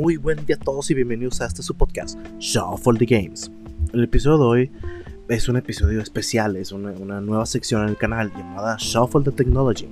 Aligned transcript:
Muy 0.00 0.16
buen 0.16 0.46
día 0.46 0.54
a 0.54 0.58
todos 0.60 0.92
y 0.92 0.94
bienvenidos 0.94 1.40
a 1.40 1.46
este 1.46 1.60
su 1.60 1.74
podcast, 1.74 2.16
Shuffle 2.38 3.00
the 3.00 3.04
Games. 3.04 3.50
El 3.92 4.04
episodio 4.04 4.38
de 4.38 4.44
hoy 4.44 4.70
es 5.28 5.48
un 5.48 5.56
episodio 5.56 6.00
especial, 6.00 6.54
es 6.54 6.70
una, 6.70 7.20
nueva 7.20 7.46
sección 7.46 7.82
en 7.82 7.88
el 7.88 7.96
canal 7.96 8.30
llamada 8.32 8.76
Shuffle 8.78 9.24
the 9.24 9.32
Technology. 9.32 9.88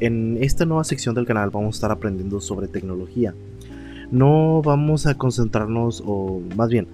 En 0.00 0.36
esta 0.42 0.66
nueva 0.66 0.84
sección 0.84 1.14
del 1.14 1.24
canal 1.24 1.48
vamos 1.48 1.76
a 1.76 1.78
estar 1.78 1.90
aprendiendo 1.90 2.38
sobre 2.42 2.68
tecnología. 2.68 3.34
No 4.10 4.60
vamos 4.60 5.06
a 5.06 5.14
concentrarnos, 5.14 6.02
o 6.04 6.42
más 6.54 6.68
bien, 6.68 6.86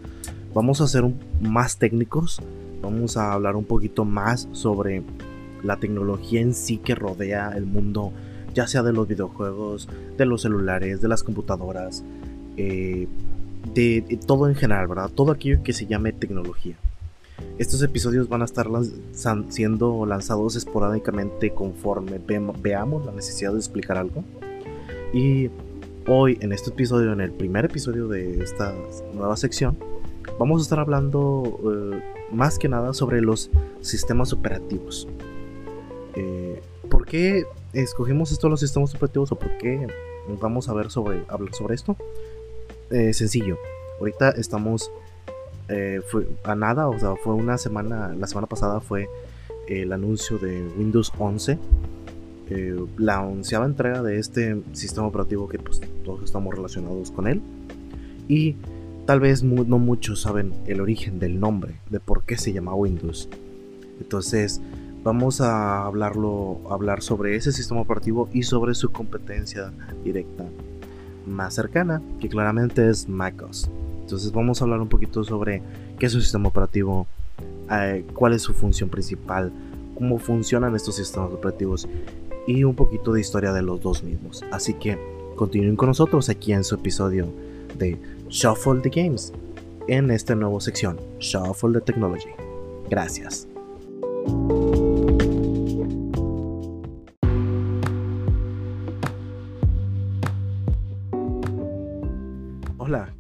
vamos 0.55 0.81
a 0.81 0.87
ser 0.87 1.11
más 1.41 1.79
técnicos, 1.79 2.41
vamos 2.81 3.17
a 3.17 3.33
hablar 3.33 3.57
un 3.57 3.65
poquito 3.65 4.05
más 4.05 4.49
sobre 4.53 5.03
la 5.65 5.79
tecnología 5.79 6.41
en 6.41 6.55
sí 6.55 6.77
que 6.77 6.95
rodea 6.95 7.51
el 7.57 7.67
mundo 7.67 8.13
ya 8.55 8.67
sea 8.67 8.83
de 8.83 8.93
los 8.93 9.07
videojuegos, 9.07 9.89
de 10.17 10.27
los 10.27 10.43
celulares, 10.43 11.01
de 11.01 11.09
las 11.09 11.23
computadoras, 11.23 12.05
eh, 12.61 13.09
de, 13.75 14.19
todo 14.27 14.49
en 14.49 14.55
general, 14.55 14.89
¿verdad? 14.89 15.11
Todo 15.11 15.33
aquello 15.33 15.63
que 15.63 15.73
se 15.73 15.87
llame 15.87 16.13
tecnología. 16.13 16.77
Estos 17.59 17.83
episodios 17.83 18.29
van 18.29 18.43
a 18.43 18.45
estar 18.45 18.67
siendo 19.49 20.05
lanzados 20.05 20.57
esporádicamente 20.57 21.55
conforme 21.55 22.21
veamos 22.63 23.07
la 23.07 23.13
necesidad 23.13 23.53
de 23.53 23.59
explicar 23.59 23.97
algo. 23.97 24.25
Y 25.15 25.51
hoy, 26.07 26.39
en 26.41 26.53
este 26.53 26.71
episodio, 26.71 27.13
en 27.13 27.21
el 27.21 27.33
primer 27.33 27.65
episodio 27.65 28.09
de 28.09 28.43
esta 28.43 28.75
nueva 29.15 29.37
sección, 29.37 29.79
vamos 30.39 30.61
a 30.61 30.65
estar 30.65 30.81
hablando 30.81 31.61
eh, 31.65 32.03
más 32.33 32.59
que 32.59 32.69
nada 32.69 32.93
sobre 32.93 33.23
los 33.23 33.51
sistemas 33.81 34.33
operativos. 34.35 35.09
Eh, 36.15 36.61
¿Por 36.91 37.07
qué 37.07 37.45
escogimos 37.73 38.33
estos 38.33 38.51
los 38.51 38.61
sistemas 38.61 38.95
operativos 38.95 39.33
o 39.33 39.39
por 39.39 39.57
qué 39.59 39.87
vamos 40.41 40.69
a 40.69 40.75
ver 40.75 40.91
sobre, 40.91 41.25
hablar 41.29 41.55
sobre 41.55 41.75
esto? 41.75 41.97
Eh, 42.91 43.13
sencillo. 43.13 43.57
Ahorita 44.01 44.31
estamos 44.31 44.91
eh, 45.69 46.01
fue 46.09 46.27
a 46.43 46.57
nada, 46.57 46.89
o 46.89 46.99
sea, 46.99 47.15
fue 47.15 47.35
una 47.35 47.57
semana, 47.57 48.13
la 48.19 48.27
semana 48.27 48.49
pasada 48.49 48.81
fue 48.81 49.09
el 49.69 49.93
anuncio 49.93 50.37
de 50.39 50.67
Windows 50.77 51.13
11, 51.17 51.59
eh, 52.51 52.77
la 52.97 53.23
onceava 53.23 53.67
entrega 53.67 54.03
de 54.03 54.19
este 54.19 54.61
sistema 54.73 55.07
operativo 55.07 55.49
que 55.49 55.61
pues 55.61 55.81
todos 56.05 56.25
estamos 56.25 56.53
relacionados 56.53 57.13
con 57.13 57.29
él. 57.29 57.41
Y 58.27 58.57
tal 59.07 59.21
vez 59.21 59.45
no 59.45 59.79
muchos 59.79 60.23
saben 60.23 60.53
el 60.67 60.81
origen 60.81 61.21
del 61.21 61.39
nombre, 61.39 61.77
de 61.89 62.01
por 62.01 62.25
qué 62.25 62.37
se 62.37 62.53
llama 62.53 62.75
Windows. 62.75 63.29
Entonces, 64.01 64.61
vamos 65.05 65.41
a 65.41 65.87
hablarlo, 65.87 66.61
hablar 66.69 67.03
sobre 67.03 67.37
ese 67.37 67.53
sistema 67.53 67.83
operativo 67.83 68.29
y 68.33 68.43
sobre 68.43 68.75
su 68.75 68.91
competencia 68.91 69.73
directa 70.03 70.47
más 71.27 71.55
cercana, 71.55 72.03
que 72.21 72.29
claramente 72.29 72.89
es 72.89 73.09
MacOS. 73.09 73.71
Entonces 74.01 74.33
vamos 74.33 74.61
a 74.61 74.65
hablar 74.65 74.81
un 74.81 74.89
poquito 74.89 75.23
sobre 75.23 75.63
qué 75.99 76.07
es 76.07 76.15
un 76.15 76.23
sistema 76.23 76.49
operativo, 76.49 77.07
eh, 77.71 78.05
cuál 78.15 78.33
es 78.33 78.43
su 78.43 78.53
función 78.53 78.89
principal, 78.89 79.53
cómo 79.95 80.19
funcionan 80.19 80.75
estos 80.75 80.97
sistemas 80.97 81.33
operativos 81.33 81.89
y 82.47 82.65
un 82.65 82.75
poquito 82.75 83.13
de 83.13 83.21
historia 83.21 83.53
de 83.53 83.63
los 83.63 83.81
dos 83.81 84.03
mismos. 84.03 84.45
Así 84.51 84.75
que 84.75 84.99
continúen 85.37 85.77
con 85.77 85.89
nosotros 85.89 86.29
aquí 86.29 86.53
en 86.53 86.65
su 86.65 86.75
episodio 86.75 87.29
de 87.79 87.99
Shuffle 88.29 88.81
the 88.81 88.91
Games 88.91 89.33
en 89.89 90.11
esta 90.11 90.35
nueva 90.35 90.61
sección, 90.61 90.99
Shuffle 91.19 91.73
the 91.73 91.81
Technology. 91.81 92.31
Gracias. 92.89 93.47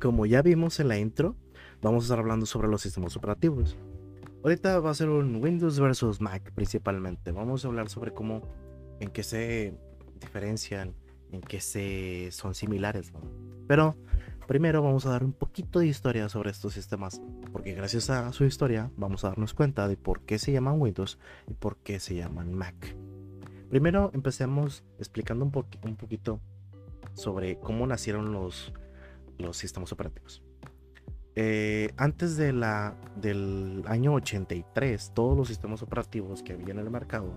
Como 0.00 0.26
ya 0.26 0.42
vimos 0.42 0.80
en 0.80 0.88
la 0.88 0.98
intro, 0.98 1.36
vamos 1.82 2.04
a 2.04 2.06
estar 2.06 2.18
hablando 2.18 2.46
sobre 2.46 2.68
los 2.68 2.82
sistemas 2.82 3.16
operativos. 3.16 3.76
Ahorita 4.42 4.80
va 4.80 4.90
a 4.90 4.94
ser 4.94 5.10
un 5.10 5.36
Windows 5.42 5.78
versus 5.78 6.20
Mac 6.20 6.52
principalmente. 6.54 7.30
Vamos 7.30 7.64
a 7.64 7.68
hablar 7.68 7.90
sobre 7.90 8.12
cómo, 8.12 8.42
en 8.98 9.10
qué 9.10 9.22
se 9.22 9.74
diferencian, 10.18 10.94
en 11.30 11.42
qué 11.42 11.60
se 11.60 12.30
son 12.32 12.54
similares. 12.54 13.12
Pero 13.68 13.94
primero 14.46 14.82
vamos 14.82 15.04
a 15.04 15.10
dar 15.10 15.24
un 15.24 15.32
poquito 15.32 15.80
de 15.80 15.86
historia 15.86 16.28
sobre 16.30 16.50
estos 16.50 16.72
sistemas, 16.72 17.20
porque 17.52 17.74
gracias 17.74 18.08
a 18.08 18.32
su 18.32 18.44
historia 18.44 18.90
vamos 18.96 19.24
a 19.24 19.28
darnos 19.28 19.52
cuenta 19.52 19.86
de 19.88 19.96
por 19.96 20.22
qué 20.22 20.38
se 20.38 20.52
llaman 20.52 20.80
Windows 20.80 21.18
y 21.46 21.54
por 21.54 21.76
qué 21.76 22.00
se 22.00 22.14
llaman 22.14 22.54
Mac. 22.54 22.96
Primero 23.68 24.10
empecemos 24.14 24.82
explicando 24.98 25.44
un, 25.44 25.52
un 25.84 25.96
poquito 25.96 26.40
sobre 27.12 27.58
cómo 27.60 27.86
nacieron 27.86 28.32
los 28.32 28.72
los 29.40 29.56
sistemas 29.56 29.92
operativos. 29.92 30.42
Eh, 31.36 31.92
antes 31.96 32.36
de 32.36 32.52
la, 32.52 32.96
del 33.16 33.84
año 33.86 34.14
83, 34.14 35.12
todos 35.14 35.36
los 35.36 35.48
sistemas 35.48 35.82
operativos 35.82 36.42
que 36.42 36.54
había 36.54 36.72
en 36.72 36.78
el 36.78 36.90
mercado 36.90 37.32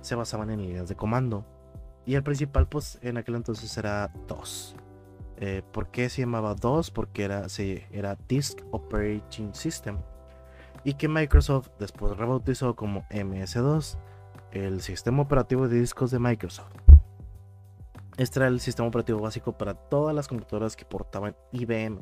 se 0.00 0.14
basaban 0.14 0.50
en 0.50 0.62
líneas 0.62 0.88
de 0.88 0.96
comando. 0.96 1.44
Y 2.06 2.14
el 2.14 2.22
principal, 2.22 2.68
pues 2.68 2.98
en 3.02 3.16
aquel 3.16 3.36
entonces 3.36 3.76
era 3.76 4.12
DOS. 4.26 4.76
Eh, 5.36 5.62
¿Por 5.72 5.90
qué 5.90 6.08
se 6.08 6.22
llamaba 6.22 6.54
DOS? 6.54 6.90
Porque 6.90 7.24
era, 7.24 7.46
era 7.90 8.18
Disk 8.28 8.60
Operating 8.70 9.54
System. 9.54 9.98
Y 10.84 10.94
que 10.94 11.08
Microsoft 11.08 11.68
después 11.78 12.16
rebautizó 12.16 12.74
como 12.74 13.02
MS2, 13.10 13.96
el 14.52 14.80
sistema 14.80 15.22
operativo 15.22 15.68
de 15.68 15.80
discos 15.80 16.10
de 16.10 16.18
Microsoft. 16.18 16.72
Este 18.18 18.40
era 18.40 18.48
el 18.48 18.60
sistema 18.60 18.88
operativo 18.88 19.20
básico 19.20 19.56
para 19.56 19.74
todas 19.74 20.14
las 20.14 20.28
computadoras 20.28 20.76
que 20.76 20.84
portaban 20.84 21.34
IBM. 21.52 21.98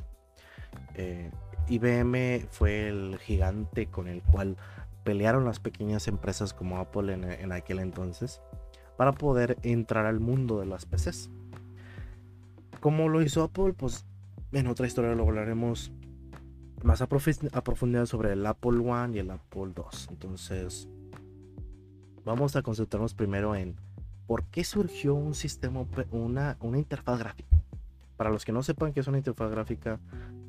Eh, 0.94 1.30
IBM 1.68 2.46
fue 2.50 2.88
el 2.88 3.18
gigante 3.18 3.86
con 3.86 4.08
el 4.08 4.22
cual 4.22 4.56
pelearon 5.04 5.44
las 5.44 5.60
pequeñas 5.60 6.08
empresas 6.08 6.52
como 6.52 6.78
Apple 6.78 7.12
en, 7.12 7.52
aquel 7.52 7.78
entonces 7.78 8.40
para 8.96 9.12
poder 9.12 9.56
entrar 9.62 10.06
al 10.06 10.20
mundo 10.20 10.58
de 10.58 10.66
las 10.66 10.84
PCs. 10.84 11.30
¿Cómo 12.80 13.08
lo 13.08 13.22
hizo 13.22 13.42
Apple? 13.44 13.72
Pues 13.72 14.04
en 14.52 14.66
otra 14.66 14.86
historia 14.86 15.14
lo 15.14 15.22
hablaremos 15.22 15.92
más 16.82 17.02
a, 17.02 17.04
a 17.04 17.64
profundidad 17.64 18.06
sobre 18.06 18.32
el 18.32 18.44
Apple 18.44 18.78
One 18.78 19.16
y 19.16 19.20
el 19.20 19.30
Apple 19.30 19.72
II. 19.76 19.84
Entonces, 20.10 20.88
vamos 22.24 22.56
a 22.56 22.62
concentrarnos 22.62 23.14
primero 23.14 23.54
en 23.54 23.76
¿por 24.30 24.44
qué 24.44 24.62
surgió 24.62 25.16
un 25.16 25.34
sistema, 25.34 25.84
una, 26.12 26.56
una 26.60 26.78
interfaz 26.78 27.18
gráfica? 27.18 27.60
Para 28.16 28.30
los 28.30 28.44
que 28.44 28.52
no 28.52 28.62
sepan 28.62 28.92
qué 28.92 29.00
es 29.00 29.08
una 29.08 29.18
interfaz 29.18 29.50
gráfica, 29.50 29.98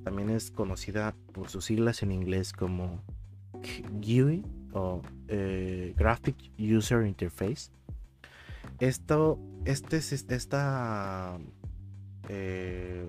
también 0.03 0.30
es 0.30 0.52
conocida 0.52 1.16
por 1.34 1.50
sus 1.50 1.66
siglas 1.66 2.03
en 2.03 2.12
inglés 2.12 2.53
como 2.53 3.02
GUI 3.94 4.46
o 4.74 5.02
eh, 5.30 5.96
Graphic 5.97 6.36
User 6.59 7.08
Interface. 7.08 7.72
Esto, 8.78 9.40
este, 9.66 9.98
esta 9.98 11.40
eh, 12.30 13.08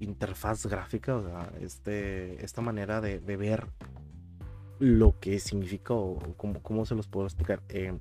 interfaz 0.00 0.66
gráfica, 0.66 1.14
o 1.14 1.22
sea, 1.22 1.52
este, 1.60 2.44
esta 2.44 2.60
manera 2.60 3.00
de, 3.00 3.20
ver 3.20 3.68
lo 4.80 5.16
que 5.20 5.38
significa 5.38 5.94
o 5.94 6.18
cómo, 6.36 6.60
cómo 6.60 6.84
se 6.84 6.96
los 6.96 7.06
puedo 7.06 7.28
explicar. 7.28 7.62
Eh, 7.68 7.96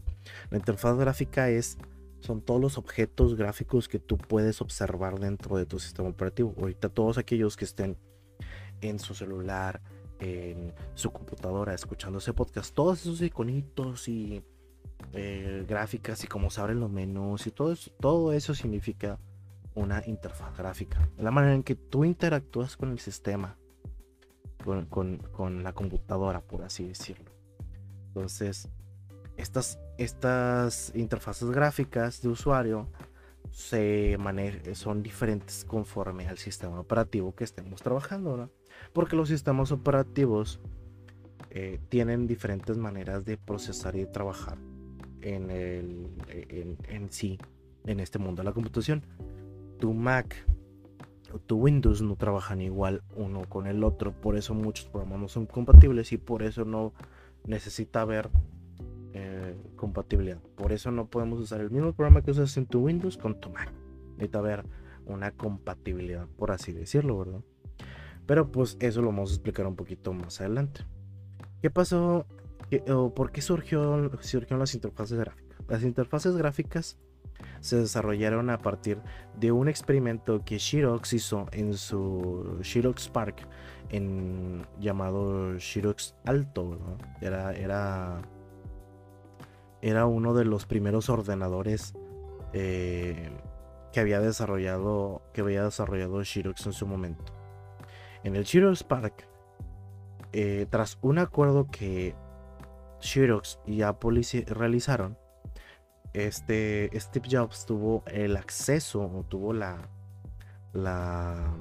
la 0.50 0.58
interfaz 0.58 0.98
gráfica 0.98 1.50
es, 1.50 1.78
son 2.20 2.42
todos 2.42 2.60
los 2.60 2.78
objetos 2.78 3.36
gráficos 3.36 3.88
que 3.88 4.00
tú 4.00 4.18
puedes 4.18 4.62
observar 4.62 5.20
dentro 5.20 5.58
de 5.58 5.66
tu 5.66 5.80
sistema 5.80 6.10
operativo. 6.10 6.54
Ahorita 6.60 6.90
todos 6.90 7.18
aquellos 7.18 7.56
que 7.56 7.66
estén 7.66 7.98
en 8.82 9.00
su 9.00 9.14
celular, 9.14 9.82
en 10.20 10.74
su 10.96 11.12
computadora, 11.12 11.74
escuchando 11.74 12.20
ese 12.20 12.34
podcast, 12.34 12.74
todos 12.74 13.02
esos 13.02 13.22
iconitos 13.22 14.08
y 14.08 14.44
eh, 15.14 15.66
gráficas 15.68 16.24
y 16.24 16.28
cómo 16.28 16.50
se 16.50 16.62
abren 16.62 16.80
los 16.80 16.90
menús 16.90 17.48
y 17.48 17.52
todo 17.52 17.72
eso, 17.72 17.92
todo 18.00 18.34
eso 18.34 18.56
significa 18.56 19.20
una 19.76 20.02
interfaz 20.08 20.58
gráfica. 20.58 21.08
La 21.18 21.32
manera 21.32 21.54
en 21.54 21.64
que 21.64 21.76
tú 21.76 22.04
interactúas 22.04 22.76
con 22.78 22.92
el 22.92 23.00
sistema 23.00 23.58
con, 24.90 25.64
la 25.64 25.74
computadora, 25.74 26.42
por 26.42 26.64
así 26.64 26.88
decirlo. 26.88 27.32
Entonces, 28.08 28.70
estas, 29.38 29.80
estas 29.98 30.92
interfaces 30.96 31.50
gráficas 31.52 32.22
de 32.22 32.30
usuario 32.30 32.88
se 33.52 34.18
son 34.74 35.02
diferentes 35.02 35.64
conforme 35.66 36.28
al 36.28 36.38
sistema 36.38 36.80
operativo 36.80 37.34
que 37.34 37.44
estemos 37.44 37.82
trabajando, 37.82 38.50
Porque 38.94 39.16
los 39.16 39.30
sistemas 39.30 39.72
operativos 39.72 40.60
eh, 41.50 41.80
tienen 41.90 42.28
diferentes 42.28 42.78
maneras 42.78 43.26
de 43.26 43.38
procesar 43.38 43.96
y 43.96 44.00
de 44.00 44.08
trabajar 44.08 44.58
en, 45.22 45.50
el, 45.50 46.10
en, 46.90 47.12
sí, 47.12 47.40
en 47.86 48.00
este 48.00 48.20
mundo 48.20 48.42
de 48.42 48.46
la 48.46 48.54
computación. 48.54 49.04
Tu 49.80 49.94
Mac 49.94 50.36
tu 51.46 51.58
Windows 51.58 52.02
no 52.02 52.16
trabajan 52.16 52.62
igual 52.62 53.04
uno 53.16 53.44
con 53.50 53.68
el 53.68 53.84
otro. 53.84 54.14
Por 54.14 54.38
eso 54.38 54.54
muchos 54.54 54.88
programas 54.88 55.20
no 55.20 55.28
son 55.28 55.46
compatibles 55.46 56.12
y 56.14 56.18
por 56.18 56.42
eso 56.42 56.64
no 56.64 56.94
necesita 57.46 58.02
haber 58.02 58.30
eh, 59.20 59.56
compatibilidad. 59.76 60.40
Por 60.56 60.72
eso 60.72 60.92
no 60.92 61.08
podemos 61.08 61.40
usar 61.40 61.60
el 61.62 61.72
mismo 61.72 61.92
programa 61.94 62.22
que 62.22 62.30
usas 62.30 62.56
en 62.58 62.68
tu 62.68 62.82
Windows 62.82 63.18
con 63.18 63.40
tu 63.40 63.50
Mac. 63.50 63.74
Necesita 64.12 64.38
haber 64.38 64.64
una 65.08 65.32
compatibilidad, 65.32 66.28
por 66.38 66.52
así 66.52 66.72
decirlo, 66.72 67.18
¿verdad? 67.18 67.42
Pero 68.28 68.52
pues 68.52 68.78
eso 68.80 69.02
lo 69.02 69.08
vamos 69.08 69.32
a 69.32 69.34
explicar 69.34 69.66
un 69.66 69.76
poquito 69.76 70.14
más 70.14 70.40
adelante. 70.40 70.82
¿Qué 71.64 71.72
pasó? 71.72 72.28
¿O 72.90 73.14
¿Por 73.16 73.32
qué 73.32 73.42
surgió, 73.42 74.12
surgieron 74.22 74.60
las 74.60 74.76
interfaces 74.76 75.18
gráficas? 75.18 75.58
Las 75.68 75.84
interfaces 75.84 76.38
gráficas 76.38 77.00
se 77.60 77.78
desarrollaron 77.78 78.52
a 78.52 78.60
partir 78.60 79.00
de 79.40 79.52
un 79.52 79.68
experimento 79.68 80.44
que 80.46 80.60
Xerox 80.60 81.14
hizo 81.14 81.48
en 81.54 81.74
su 81.74 82.60
Xerox 82.62 83.10
Park 83.10 83.48
en, 83.90 84.66
llamado 84.80 85.60
Xerox 85.60 86.14
Alto. 86.26 86.78
Era, 87.22 87.54
era, 87.54 88.22
era 89.82 90.06
uno 90.06 90.34
de 90.34 90.46
los 90.46 90.66
primeros 90.66 91.10
ordenadores 91.10 91.94
eh, 92.54 93.30
que 93.92 94.00
había 94.00 94.20
desarrollado 94.20 95.22
que 95.34 95.42
había 95.42 95.64
desarrollado 95.64 96.24
Xerox 96.24 96.66
en 96.66 96.74
su 96.74 96.88
momento. 96.88 97.34
En 98.24 98.36
el 98.36 98.46
Xerox 98.46 98.84
Park, 98.84 99.28
eh, 100.34 100.66
tras 100.70 100.98
un 101.02 101.20
acuerdo 101.20 101.68
que 101.68 102.16
Xerox 103.00 103.60
y 103.66 103.82
Apple 103.84 104.22
realizaron, 104.48 105.18
este 106.14 106.90
Steve 107.00 107.28
Jobs 107.32 107.66
tuvo 107.66 108.04
el 108.08 108.38
acceso 108.38 109.04
o 109.04 109.24
tuvo 109.24 109.54
la 109.54 109.78
la 110.74 111.54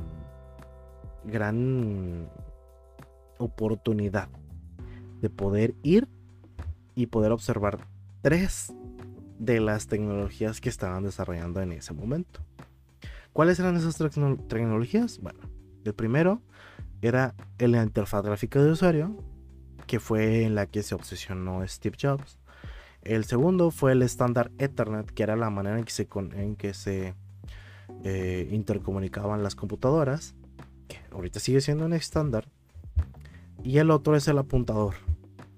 gran 1.24 2.28
oportunidad 3.38 4.28
de 5.20 5.30
poder 5.30 5.74
ir 5.82 6.08
y 6.94 7.06
poder 7.06 7.32
observar 7.32 7.86
tres 8.26 8.72
de 9.38 9.60
las 9.60 9.86
tecnologías 9.86 10.60
que 10.60 10.68
estaban 10.68 11.04
desarrollando 11.04 11.62
en 11.62 11.70
ese 11.70 11.94
momento. 11.94 12.40
¿Cuáles 13.32 13.60
eran 13.60 13.76
esas 13.76 13.96
tecnologías? 14.48 15.20
Bueno, 15.20 15.38
el 15.84 15.94
primero 15.94 16.42
era 17.02 17.36
la 17.60 17.84
interfaz 17.84 18.24
gráfica 18.24 18.60
de 18.60 18.72
usuario, 18.72 19.16
que 19.86 20.00
fue 20.00 20.42
en 20.42 20.56
la 20.56 20.66
que 20.66 20.82
se 20.82 20.96
obsesionó 20.96 21.64
Steve 21.68 21.96
Jobs. 22.02 22.40
El 23.02 23.26
segundo 23.26 23.70
fue 23.70 23.92
el 23.92 24.02
estándar 24.02 24.50
Ethernet, 24.58 25.08
que 25.12 25.22
era 25.22 25.36
la 25.36 25.48
manera 25.48 25.78
en 25.78 25.84
que 26.56 26.74
se, 26.74 27.14
eh, 28.02 28.48
intercomunicaban 28.50 29.44
las 29.44 29.54
computadoras, 29.54 30.34
que 30.88 30.98
ahorita 31.12 31.38
sigue 31.38 31.60
siendo 31.60 31.84
un 31.84 31.92
estándar. 31.92 32.48
Y 33.62 33.78
el 33.78 33.92
otro 33.92 34.16
es 34.16 34.26
el 34.26 34.38
apuntador, 34.38 34.96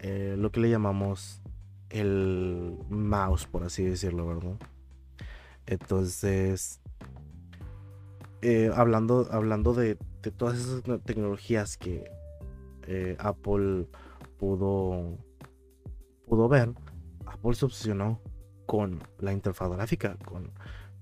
eh, 0.00 0.37
lo 0.37 0.53
que 0.53 0.61
le 0.61 0.69
llamamos 0.69 1.41
el 1.90 2.76
mouse, 2.88 3.46
por 3.46 3.64
así 3.64 3.85
decirlo, 3.85 4.26
¿verdad? 4.26 4.56
Entonces, 5.67 6.81
eh, 8.43 8.70
hablando, 8.75 9.29
hablando 9.31 9.75
de, 9.75 9.96
todas 10.37 10.58
esas 10.58 10.82
tecnologías 11.05 11.79
que 11.79 12.11
Apple 13.19 13.87
pudo, 14.38 15.19
pudo 16.26 16.49
ver, 16.49 16.73
Apple 17.26 17.55
se 17.55 17.64
obsesionó 17.64 18.20
con 18.67 19.02
la 19.19 19.32
interfaz 19.32 19.70
gráfica, 19.70 20.17
con, 20.25 20.52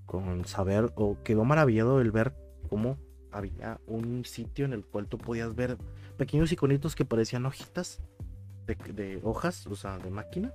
con 0.05 0.45
saber, 0.45 0.91
o 0.95 1.17
quedó 1.23 1.43
maravillado 1.43 1.99
el 2.01 2.11
ver 2.11 2.33
cómo 2.69 2.97
había 3.31 3.79
un 3.85 4.25
sitio 4.25 4.65
en 4.65 4.73
el 4.73 4.85
cual 4.85 5.07
tú 5.07 5.17
podías 5.17 5.53
ver 5.55 5.77
pequeños 6.17 6.51
iconitos 6.51 6.95
que 6.95 7.05
parecían 7.05 7.45
hojitas 7.45 8.01
de, 8.65 9.19
hojas, 9.23 9.67
o 9.67 9.75
sea, 9.75 9.97
de 9.97 10.09
máquina. 10.09 10.53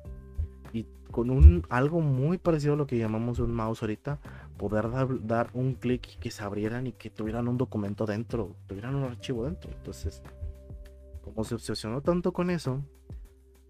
Y 0.73 0.87
con 1.11 1.31
un 1.31 1.67
algo 1.69 2.01
muy 2.01 2.39
parecido 2.39 2.75
a 2.75 2.77
lo 2.77 2.87
que 2.87 2.99
llamamos 2.99 3.39
un 3.39 3.53
mouse 3.53 3.83
ahorita, 3.83 4.19
poder 4.57 4.91
dar, 4.91 5.27
dar 5.27 5.51
un 5.53 5.75
clic 5.75 6.15
y 6.15 6.17
que 6.19 6.31
se 6.31 6.43
abrieran 6.43 6.87
y 6.87 6.93
que 6.93 7.11
tuvieran 7.11 7.49
un 7.49 7.59
documento 7.59 8.07
dentro, 8.07 8.57
tuvieran 8.67 8.95
un 8.95 9.05
archivo 9.05 9.45
dentro. 9.45 9.71
Entonces, 9.71 10.23
como 11.23 11.45
se 11.45 11.55
obsesionó 11.55 12.01
tanto 12.01 12.33
con 12.33 12.51
eso, 12.51 12.83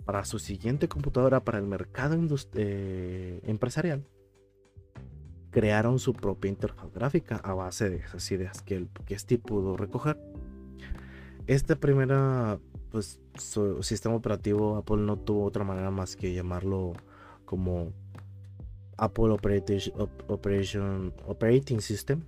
para 0.05 0.25
su 0.25 0.39
siguiente 0.39 0.89
computadora 0.89 1.41
para 1.41 1.59
el 1.59 1.67
mercado 1.67 2.19
eh, 2.55 3.41
empresarial, 3.45 4.05
crearon 5.51 5.99
su 5.99 6.15
propia 6.15 6.49
interfaz 6.49 6.93
gráfica 6.93 7.37
a 7.37 7.55
base 7.55 7.91
de 7.91 7.97
esas 7.97 8.31
ideas 8.33 8.63
que, 8.63 8.77
el, 8.77 8.89
que 9.07 9.19
Steve 9.19 9.43
pudo 9.45 9.77
recoger. 9.77 10.19
Este 11.47 11.77
primera 11.77 12.59
pues, 12.93 13.19
sistema 13.81 14.15
operativo, 14.15 14.77
Apple 14.77 14.99
no 14.99 15.17
tuvo 15.17 15.45
otra 15.45 15.65
manera 15.65 15.91
más 15.91 16.15
que 16.15 16.35
llamarlo 16.35 16.93
como 17.47 17.93
Apple 18.99 19.31
Operation, 20.29 21.15
Operating 21.27 21.81
System, 21.81 22.21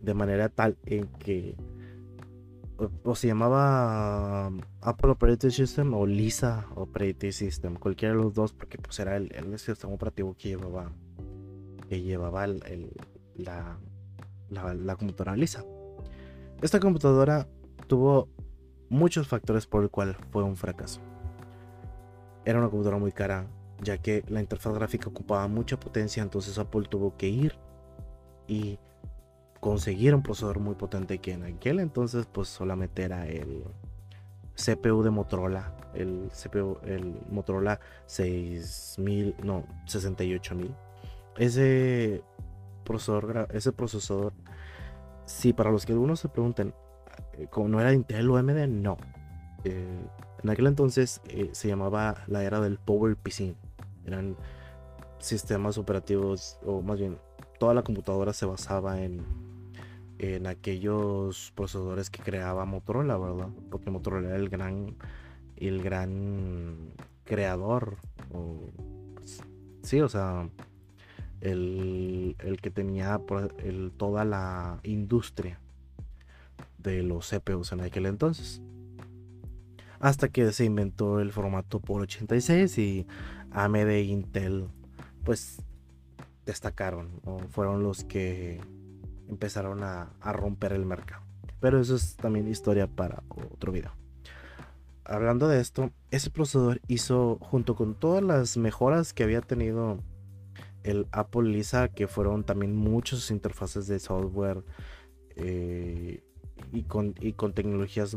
de 0.00 0.14
manera 0.14 0.48
tal 0.48 0.76
en 0.86 1.06
que 1.06 1.54
o, 3.04 3.14
se 3.14 3.28
llamaba 3.28 4.48
um, 4.48 4.60
Apple 4.80 5.10
Operating 5.10 5.50
System 5.50 5.94
o 5.94 6.06
Lisa 6.06 6.66
Operating 6.74 7.32
System, 7.32 7.74
cualquiera 7.76 8.14
de 8.14 8.22
los 8.22 8.34
dos, 8.34 8.52
porque 8.52 8.78
pues 8.78 8.98
era 8.98 9.16
el, 9.16 9.58
sistema 9.58 9.94
operativo 9.94 10.34
que 10.36 10.48
llevaba 10.48 10.92
que 11.88 12.02
llevaba 12.02 12.46
la, 12.46 13.78
la, 14.48 14.96
computadora 14.96 15.36
Lisa. 15.36 15.64
Esta 16.60 16.80
computadora 16.80 17.46
tuvo 17.86 18.28
muchos 18.88 19.28
factores 19.28 19.66
por 19.66 19.82
el 19.82 19.90
cual 19.90 20.16
fue 20.30 20.42
un 20.42 20.56
fracaso. 20.56 21.00
Era 22.44 22.58
una 22.58 22.68
computadora 22.68 22.98
muy 22.98 23.12
cara, 23.12 23.46
ya 23.82 23.98
que 23.98 24.24
la 24.28 24.40
interfaz 24.40 24.74
gráfica 24.74 25.08
ocupaba 25.08 25.46
mucha 25.48 25.78
potencia, 25.78 26.22
entonces 26.22 26.58
Apple 26.58 26.86
tuvo 26.88 27.16
que 27.16 27.28
ir 27.28 27.56
y 28.46 28.78
conseguir 29.60 30.14
un 30.14 30.22
procesador 30.22 30.60
muy 30.60 30.74
potente 30.74 31.18
que 31.18 31.32
en 31.32 31.42
aquel 31.44 31.80
entonces 31.80 32.26
pues 32.26 32.48
solamente 32.48 33.02
era 33.02 33.26
el 33.26 33.64
CPU 34.54 35.02
de 35.02 35.10
Motorola, 35.10 35.72
el 35.94 36.30
CPU, 36.30 36.78
el 36.84 37.20
Motorola 37.30 37.80
6000, 38.06 39.36
no, 39.42 39.64
68000. 39.86 40.74
Ese 41.36 42.22
procesador, 42.84 43.48
ese 43.52 43.72
procesador, 43.72 44.32
si 45.26 45.52
para 45.52 45.70
los 45.70 45.84
que 45.84 45.92
algunos 45.92 46.20
se 46.20 46.28
pregunten, 46.28 46.74
eh, 47.34 47.46
como 47.50 47.68
no 47.68 47.80
era 47.80 47.92
Intel 47.92 48.30
o 48.30 48.36
AMD, 48.36 48.68
no. 48.68 48.96
Eh, 49.64 49.98
en 50.42 50.50
aquel 50.50 50.66
entonces 50.66 51.20
eh, 51.28 51.50
se 51.52 51.68
llamaba 51.68 52.24
la 52.26 52.44
era 52.44 52.60
del 52.60 52.78
Power 52.78 53.16
PC. 53.16 53.54
Eran 54.04 54.36
sistemas 55.18 55.78
operativos, 55.78 56.58
o 56.64 56.82
más 56.82 56.98
bien, 56.98 57.18
toda 57.58 57.74
la 57.74 57.82
computadora 57.82 58.32
se 58.32 58.46
basaba 58.46 59.02
en 59.02 59.24
en 60.18 60.46
aquellos 60.46 61.52
procesadores 61.54 62.10
que 62.10 62.22
creaba 62.22 62.64
Motorola, 62.64 63.18
¿verdad? 63.18 63.48
Porque 63.70 63.90
Motorola 63.90 64.28
era 64.28 64.36
el 64.36 64.48
gran, 64.48 64.96
el 65.56 65.82
gran 65.82 66.92
creador, 67.24 67.96
pues, 68.30 69.42
sí, 69.82 70.00
o 70.00 70.08
sea, 70.08 70.48
el, 71.40 72.36
que 72.62 72.70
tenía 72.70 73.20
el, 73.58 73.92
toda 73.96 74.24
la 74.24 74.80
industria 74.84 75.60
de 76.90 77.02
los 77.02 77.30
CPUs 77.30 77.72
en 77.72 77.80
aquel 77.80 78.06
entonces. 78.06 78.62
Hasta 79.98 80.28
que 80.28 80.52
se 80.52 80.64
inventó 80.64 81.20
el 81.20 81.32
formato 81.32 81.80
por 81.80 82.02
86 82.02 82.78
y 82.78 83.06
AMD 83.50 83.88
e 83.88 84.02
Intel, 84.02 84.68
pues 85.24 85.62
destacaron, 86.44 87.20
fueron 87.50 87.82
los 87.82 88.04
que 88.04 88.60
empezaron 89.28 89.82
a, 89.82 90.12
romper 90.32 90.72
el 90.72 90.86
mercado. 90.86 91.24
Pero 91.60 91.80
eso 91.80 91.96
es 91.96 92.16
también 92.16 92.48
historia 92.48 92.86
para 92.86 93.22
otro 93.52 93.72
video. 93.72 93.92
Hablando 95.04 95.48
de 95.48 95.60
esto, 95.60 95.90
ese 96.10 96.30
procesador 96.30 96.80
hizo, 96.88 97.38
junto 97.40 97.74
con 97.74 97.94
todas 97.94 98.22
las 98.22 98.56
mejoras 98.56 99.12
que 99.12 99.24
había 99.24 99.40
tenido 99.40 100.00
el 100.82 101.06
Apple 101.10 101.48
Lisa, 101.48 101.88
que 101.88 102.06
fueron 102.06 102.44
también 102.44 102.76
muchas 102.76 103.30
interfaces 103.30 103.86
de 103.86 103.98
software 103.98 104.64
eh, 105.36 106.22
y, 106.72 106.82
con, 106.82 107.14
y 107.20 107.32
con 107.32 107.52
tecnologías 107.52 108.16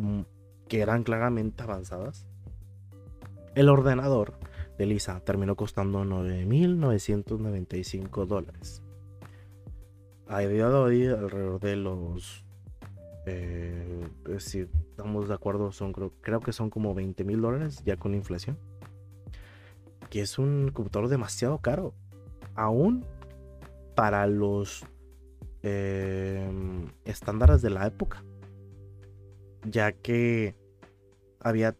que 0.68 0.82
eran 0.82 1.04
claramente 1.04 1.64
avanzadas, 1.64 2.28
el 3.56 3.70
ordenador 3.70 4.34
de 4.78 4.86
Lisa 4.86 5.20
terminó 5.22 5.56
costando 5.56 6.04
9.995 6.06 8.26
dólares. 8.26 8.84
A 10.28 10.40
día 10.40 10.68
de 10.70 10.76
hoy 10.76 11.08
alrededor 11.08 11.60
de 11.60 11.76
los 11.76 12.46
eh, 13.26 14.08
si 14.38 14.60
estamos 14.60 15.28
de 15.28 15.34
acuerdo 15.34 15.72
son 15.72 15.94
creo, 15.94 16.40
que 16.40 16.54
son 16.54 16.70
como 16.70 16.94
20 16.94 17.24
mil 17.26 17.42
dólares 17.42 17.82
ya 17.86 17.98
con 17.98 18.16
inflación 18.16 18.58
que 20.10 20.22
es 20.22 20.40
un 20.40 20.72
computador 20.74 21.10
demasiado 21.10 21.58
caro 21.60 21.94
aún 22.56 23.06
para 23.96 24.26
los 24.26 24.86
em, 25.62 26.88
estándares 27.06 27.62
de 27.62 27.70
la 27.70 27.86
época 27.86 28.24
ya 29.64 29.92
que 29.92 30.56
había, 31.40 31.76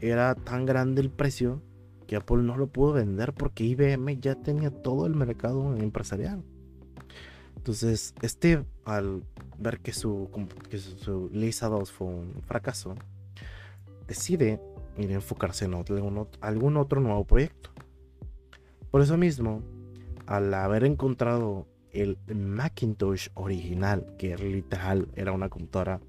era 0.00 0.34
tan 0.34 0.66
grande 0.66 1.00
el 1.00 1.10
precio 1.10 1.62
que 2.06 2.16
Apple 2.16 2.42
no 2.42 2.56
lo 2.56 2.66
pudo 2.66 2.92
vender 2.92 3.32
porque 3.32 3.64
IBM 3.64 4.20
ya 4.20 4.34
tenía 4.34 4.70
todo 4.70 5.06
el 5.06 5.14
mercado 5.14 5.74
empresarial 5.76 6.42
Entonces, 7.56 8.14
Steve, 8.22 8.64
al 8.84 9.22
ver 9.58 9.80
que 9.80 9.92
su, 9.92 10.28
que 10.68 10.78
su, 10.78 11.30
Lisa 11.32 11.68
2 11.68 11.90
fue 11.90 12.06
un 12.08 12.42
fracaso, 12.42 12.94
decide 14.06 14.60
ir 14.98 15.10
a 15.10 15.14
enfocarse 15.14 15.64
en 15.64 15.74
algún 16.40 16.76
otro 16.76 17.00
nuevo 17.00 17.24
proyecto. 17.24 17.70
Por 18.90 19.00
eso 19.00 19.16
mismo, 19.16 19.62
al 20.26 20.52
haber 20.54 20.84
encontrado 20.84 21.66
el 21.90 22.18
Macintosh 22.32 23.28
original, 23.34 24.14
que 24.18 24.36
literal 24.36 25.08
era 25.14 25.32
una 25.32 25.48
computadora 25.48 26.00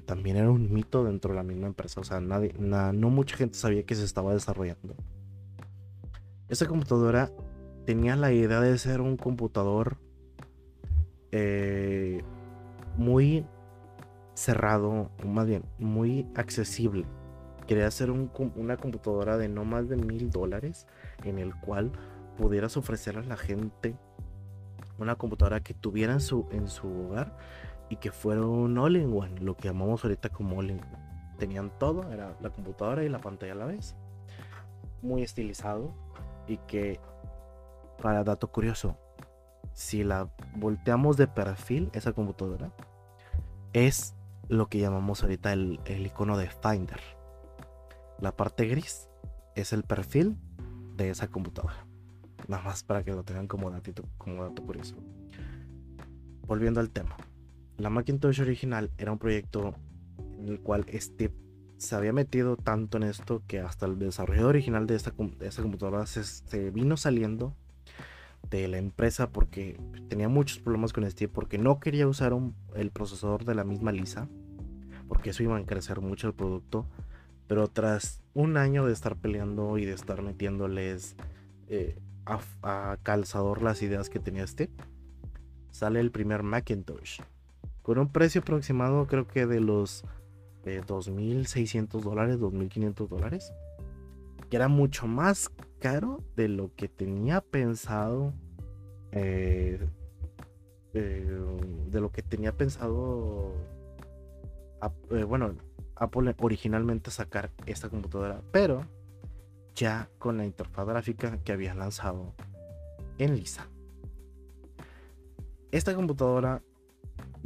también 0.00 0.36
era 0.36 0.50
un 0.50 0.72
mito 0.72 1.04
dentro 1.04 1.30
de 1.32 1.36
la 1.36 1.42
misma 1.42 1.66
empresa, 1.66 2.00
o 2.00 2.04
sea, 2.04 2.20
nadie, 2.20 2.54
no 2.58 3.10
mucha 3.10 3.36
gente 3.36 3.56
sabía 3.56 3.84
que 3.84 3.94
se 3.94 4.04
estaba 4.04 4.32
desarrollando. 4.32 4.94
Esa 6.48 6.66
computadora 6.66 7.30
tenía 7.86 8.16
la 8.16 8.32
idea 8.32 8.60
de 8.60 8.76
ser 8.78 9.00
un 9.00 9.16
computador 9.16 9.96
eh, 11.32 12.22
muy 12.96 13.44
cerrado, 14.34 15.10
más 15.24 15.46
bien, 15.46 15.64
muy 15.78 16.26
accesible. 16.34 17.04
Quería 17.66 17.86
hacer 17.86 18.10
una 18.10 18.76
computadora 18.76 19.36
de 19.38 19.48
no 19.48 19.64
más 19.64 19.88
de 19.88 19.96
mil 19.96 20.30
dólares 20.30 20.86
en 21.24 21.38
el 21.38 21.54
cual 21.54 21.90
pudieras 22.36 22.76
ofrecer 22.76 23.18
a 23.18 23.22
la 23.22 23.36
gente 23.36 23.96
una 24.98 25.16
computadora 25.16 25.60
que 25.60 25.74
tuviera 25.74 26.20
su, 26.20 26.46
en 26.52 26.68
su 26.68 26.86
hogar 26.88 27.36
y 27.88 27.96
que 27.96 28.10
fuera 28.10 28.42
un 28.44 28.76
all-in-one, 28.78 29.40
lo 29.40 29.56
que 29.56 29.68
llamamos 29.68 30.04
ahorita 30.04 30.28
como 30.30 30.58
all-in-one. 30.58 31.06
Tenían 31.38 31.70
todo, 31.78 32.10
era 32.10 32.36
la 32.40 32.50
computadora 32.50 33.04
y 33.04 33.08
la 33.08 33.20
pantalla 33.20 33.52
a 33.52 33.56
la 33.56 33.66
vez. 33.66 33.94
Muy 35.02 35.22
estilizado 35.22 35.92
y 36.46 36.56
que, 36.58 36.98
para 38.02 38.24
dato 38.24 38.48
curioso, 38.48 38.96
si 39.72 40.04
la 40.04 40.30
volteamos 40.56 41.16
de 41.16 41.26
perfil, 41.26 41.90
esa 41.92 42.12
computadora, 42.12 42.72
es 43.72 44.14
lo 44.48 44.68
que 44.68 44.78
llamamos 44.78 45.22
ahorita 45.22 45.52
el, 45.52 45.80
el 45.84 46.06
icono 46.06 46.38
de 46.38 46.48
Finder. 46.48 47.00
La 48.18 48.34
parte 48.34 48.66
gris 48.66 49.08
es 49.54 49.72
el 49.72 49.82
perfil 49.82 50.38
de 50.96 51.10
esa 51.10 51.28
computadora. 51.28 51.86
Nada 52.48 52.62
más 52.62 52.82
para 52.82 53.02
que 53.02 53.12
lo 53.12 53.24
tengan 53.24 53.48
como, 53.48 53.70
datito, 53.70 54.04
como 54.16 54.44
dato 54.44 54.62
curioso. 54.62 54.96
Volviendo 56.46 56.80
al 56.80 56.90
tema. 56.90 57.16
La 57.78 57.90
Macintosh 57.90 58.40
original 58.40 58.90
era 58.98 59.12
un 59.12 59.18
proyecto 59.18 59.74
en 60.38 60.48
el 60.48 60.60
cual 60.60 60.86
Steve 60.94 61.34
se 61.78 61.94
había 61.94 62.12
metido 62.12 62.56
tanto 62.56 62.96
en 62.96 63.02
esto 63.02 63.42
que 63.46 63.60
hasta 63.60 63.86
el 63.86 63.98
desarrollo 63.98 64.48
original 64.48 64.86
de 64.86 64.94
esta, 64.94 65.10
computadora 65.10 66.06
se, 66.06 66.70
vino 66.70 66.96
saliendo 66.96 67.54
de 68.48 68.68
la 68.68 68.78
empresa 68.78 69.30
porque 69.30 69.78
tenía 70.08 70.28
muchos 70.28 70.58
problemas 70.58 70.92
con 70.92 71.10
Steve 71.10 71.30
porque 71.32 71.58
no 71.58 71.80
quería 71.80 72.06
usar 72.06 72.32
el 72.74 72.90
procesador 72.90 73.44
de 73.44 73.54
la 73.54 73.64
misma 73.64 73.92
Lisa 73.92 74.28
porque 75.08 75.30
eso 75.30 75.42
iba 75.42 75.56
a 75.56 75.66
crecer 75.66 76.00
mucho 76.00 76.28
el 76.28 76.34
producto 76.34 76.86
pero 77.46 77.68
tras 77.68 78.22
un 78.34 78.56
año 78.56 78.86
de 78.86 78.92
estar 78.92 79.16
peleando 79.16 79.78
y 79.78 79.84
de 79.84 79.92
estar 79.92 80.22
metiéndoles 80.22 81.16
eh, 81.68 81.98
a, 82.26 82.98
calzador 83.02 83.62
las 83.62 83.82
ideas 83.82 84.10
que 84.10 84.18
tenía 84.18 84.46
Steve, 84.46 84.72
sale 85.70 86.00
el 86.00 86.10
primer 86.10 86.42
Macintosh. 86.42 87.20
Con 87.86 87.98
un 87.98 88.08
precio 88.08 88.40
aproximado 88.40 89.06
creo 89.06 89.28
que 89.28 89.46
de 89.46 89.60
los 89.60 90.02
2.600 90.64 92.00
dólares, 92.00 92.40
2.500 92.40 93.06
dólares. 93.06 93.52
Que 94.50 94.56
era 94.56 94.66
mucho 94.66 95.06
más 95.06 95.52
caro 95.78 96.20
de 96.34 96.48
lo 96.48 96.74
que 96.74 96.88
tenía 96.88 97.40
pensado. 97.42 98.34
Eh, 99.12 99.78
eh, 100.94 101.38
de 101.88 102.00
lo 102.00 102.10
que 102.10 102.22
tenía 102.22 102.56
pensado. 102.56 103.52
Eh, 105.12 105.22
bueno, 105.22 105.54
Apple 105.94 106.34
originalmente 106.40 107.12
sacar 107.12 107.52
esta 107.66 107.88
computadora. 107.88 108.42
Pero 108.50 108.84
ya 109.76 110.10
con 110.18 110.38
la 110.38 110.44
interfaz 110.44 110.88
gráfica 110.88 111.38
que 111.44 111.52
había 111.52 111.72
lanzado 111.72 112.34
en 113.18 113.36
Lisa. 113.36 113.68
Esta 115.70 115.94
computadora 115.94 116.62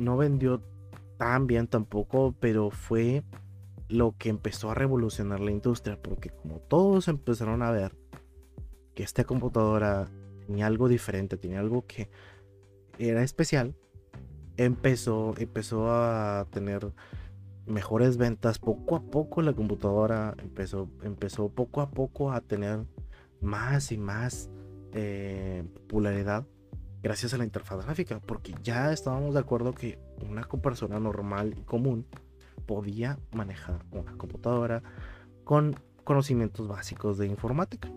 no 0.01 0.17
vendió 0.17 0.63
tan 1.19 1.47
bien 1.47 1.67
tampoco, 1.67 2.35
pero 2.41 2.71
fue 2.71 3.23
lo 3.89 4.15
que 4.17 4.29
empezó 4.29 4.71
a 4.71 4.75
revolucionar 4.75 5.41
la 5.41 5.51
industria, 5.51 6.01
porque 6.01 6.31
como 6.31 6.59
todos 6.61 7.09
empezaron 7.09 7.63
a 7.63 7.71
ver 7.71 7.97
que 8.95 9.03
esta 9.03 9.25
computadora 9.25 10.09
tenía 10.47 10.67
algo 10.67 10.89
diferente, 10.89 11.37
tenía 11.37 11.61
algo 11.61 11.87
que 11.87 12.09
era 12.99 13.23
especial, 13.23 13.75
empezó, 14.57 15.35
empezó 15.39 15.91
a 15.91 16.47
tener 16.51 16.93
mejores 17.67 18.17
ventas. 18.17 18.59
Poco 18.59 18.97
a 18.97 19.03
poco 19.03 19.43
la 19.43 19.53
computadora 19.53 20.35
empezó, 20.39 20.89
empezó 21.03 21.49
poco 21.49 21.81
a 21.81 21.91
poco 21.91 22.33
a 22.33 22.41
tener 22.41 22.85
más 23.41 23.93
y 23.93 23.99
más 23.99 24.51
eh, 24.93 25.65
popularidad 25.75 26.47
gracias 27.03 27.35
a 27.35 27.39
la 27.39 27.45
interfaz 27.45 27.85
gráfica, 27.85 28.21
porque 28.21 28.55
ya 28.63 28.93
estábamos 28.93 29.35
de 29.35 29.41
acuerdo 29.41 29.75
que 29.75 29.99
una 30.29 30.43
persona 30.43 31.01
normal 31.01 31.55
y 31.59 31.63
común 31.63 32.07
podía 32.67 33.19
manejar 33.33 33.85
una 33.91 34.13
computadora 34.17 34.83
con 35.45 35.77
conocimientos 36.05 36.69
básicos 36.69 37.19
de 37.19 37.27
informática. 37.27 37.91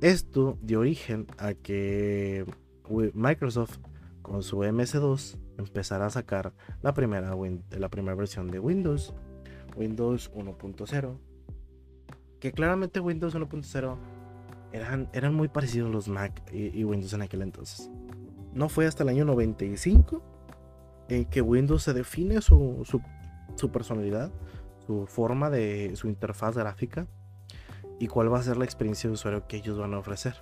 Esto 0.00 0.58
dio 0.62 0.80
origen 0.80 1.26
a 1.38 1.54
que 1.54 2.44
Microsoft 3.14 3.78
con 4.22 4.42
su 4.42 4.58
MS2 4.58 5.38
empezar 5.58 6.02
a 6.02 6.10
sacar 6.10 6.52
la 6.82 6.92
primera, 6.92 7.34
la 7.70 7.88
primera 7.88 8.14
versión 8.14 8.50
de 8.50 8.58
Windows, 8.58 9.14
Windows 9.76 10.30
1.0. 10.32 11.18
Que 12.40 12.52
claramente 12.52 13.00
Windows 13.00 13.34
1.0 13.34 13.96
eran, 14.76 15.08
eran 15.12 15.34
muy 15.34 15.48
parecidos 15.48 15.90
los 15.90 16.08
Mac 16.08 16.42
y, 16.52 16.84
Windows 16.84 17.12
en 17.12 17.22
aquel 17.22 17.42
entonces. 17.42 17.90
No 18.52 18.68
fue 18.68 18.86
hasta 18.86 19.02
el 19.02 19.10
año 19.10 19.24
95 19.24 20.22
en 21.08 21.24
que 21.26 21.40
Windows 21.40 21.82
se 21.82 21.92
define 21.92 22.40
su, 22.40 22.82
su, 22.84 23.00
su 23.54 23.70
personalidad, 23.70 24.30
su 24.86 25.06
forma 25.06 25.50
de 25.50 25.94
su 25.96 26.08
interfaz 26.08 26.56
gráfica 26.56 27.06
y 27.98 28.08
cuál 28.08 28.32
va 28.32 28.38
a 28.38 28.42
ser 28.42 28.56
la 28.56 28.64
experiencia 28.64 29.08
de 29.08 29.14
usuario 29.14 29.46
que 29.46 29.56
ellos 29.56 29.78
van 29.78 29.94
a 29.94 29.98
ofrecer. 29.98 30.34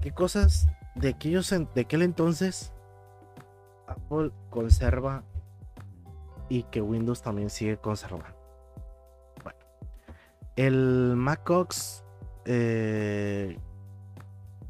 ¿Qué 0.00 0.12
cosas 0.12 0.68
de, 0.94 1.08
aquellos, 1.08 1.50
de 1.50 1.80
aquel 1.80 2.02
entonces 2.02 2.72
Apple 3.86 4.30
conserva 4.50 5.24
y 6.48 6.64
que 6.64 6.80
Windows 6.80 7.22
también 7.22 7.50
sigue 7.50 7.76
conservando. 7.78 8.36
Bueno, 9.42 9.58
el 10.56 11.14
MacOS 11.16 12.03
eh, 12.46 13.58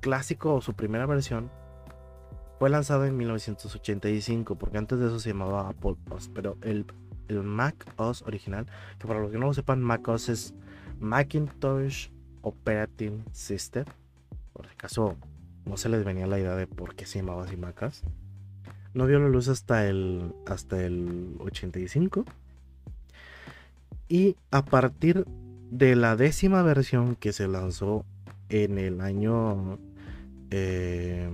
clásico 0.01 0.55
o 0.55 0.61
su 0.61 0.75
primera 0.75 1.07
versión 1.07 1.51
fue 2.59 2.71
lanzado 2.71 3.05
en 3.05 3.17
1985, 3.17 4.57
porque 4.57 4.79
antes 4.79 4.99
de 4.99 5.07
eso 5.07 5.19
se 5.19 5.31
llamaba 5.31 5.69
Apple 5.69 5.97
OS, 6.11 6.31
pero 6.33 6.57
el, 6.63 6.87
Mac 7.29 7.87
OS 7.97 8.23
original, 8.23 8.67
que 8.99 9.07
para 9.09 9.21
los 9.21 9.31
que 9.31 9.39
no 9.39 9.47
lo 9.47 9.55
sepan, 9.55 9.83
Mac 9.83 10.07
OS 10.07 10.29
es 10.29 10.55
Macintosh 11.01 12.09
Operating 12.43 13.25
System. 13.33 13.85
Por 14.53 14.67
si 14.67 14.73
acaso 14.73 15.17
no 15.65 15.77
se 15.77 15.89
les 15.89 16.05
venía 16.05 16.27
la 16.27 16.39
idea 16.39 16.55
de 16.55 16.67
por 16.67 16.95
qué 16.95 17.07
se 17.07 17.19
llamaba 17.19 17.45
así 17.45 17.57
Mac 17.57 17.83
OS. 17.83 18.03
No 18.93 19.07
vio 19.07 19.19
la 19.19 19.29
luz 19.29 19.49
hasta 19.49 19.89
el, 19.89 20.33
hasta 20.47 20.83
el 20.85 21.37
85. 21.41 22.25
Y 24.09 24.37
a 24.51 24.65
partir 24.65 25.27
de 25.75 25.95
la 25.97 26.15
décima 26.15 26.63
versión 26.63 27.17
que 27.17 27.33
se 27.33 27.49
lanzó 27.49 28.05
en 28.49 28.79
el 28.79 29.01
año... 29.01 29.81
Eh, 30.51 31.29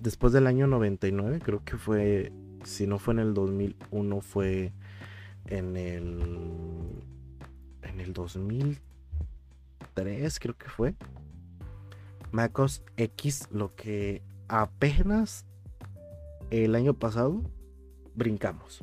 después 0.00 0.32
del 0.32 0.46
año 0.46 0.66
99, 0.66 1.40
creo 1.44 1.62
que 1.64 1.76
fue... 1.76 2.32
Si 2.64 2.86
no 2.86 2.98
fue 2.98 3.12
en 3.14 3.20
el 3.20 3.34
2001, 3.34 4.20
fue 4.22 4.72
en 5.46 5.76
el... 5.76 6.18
En 7.82 8.00
el 8.00 8.14
2003, 8.14 8.80
creo 10.40 10.56
que 10.56 10.70
fue. 10.70 10.94
MacOS 12.32 12.82
X, 12.96 13.48
lo 13.50 13.74
que 13.74 14.22
apenas 14.48 15.44
el 16.50 16.74
año 16.74 16.94
pasado 16.94 17.42
brincamos, 18.14 18.82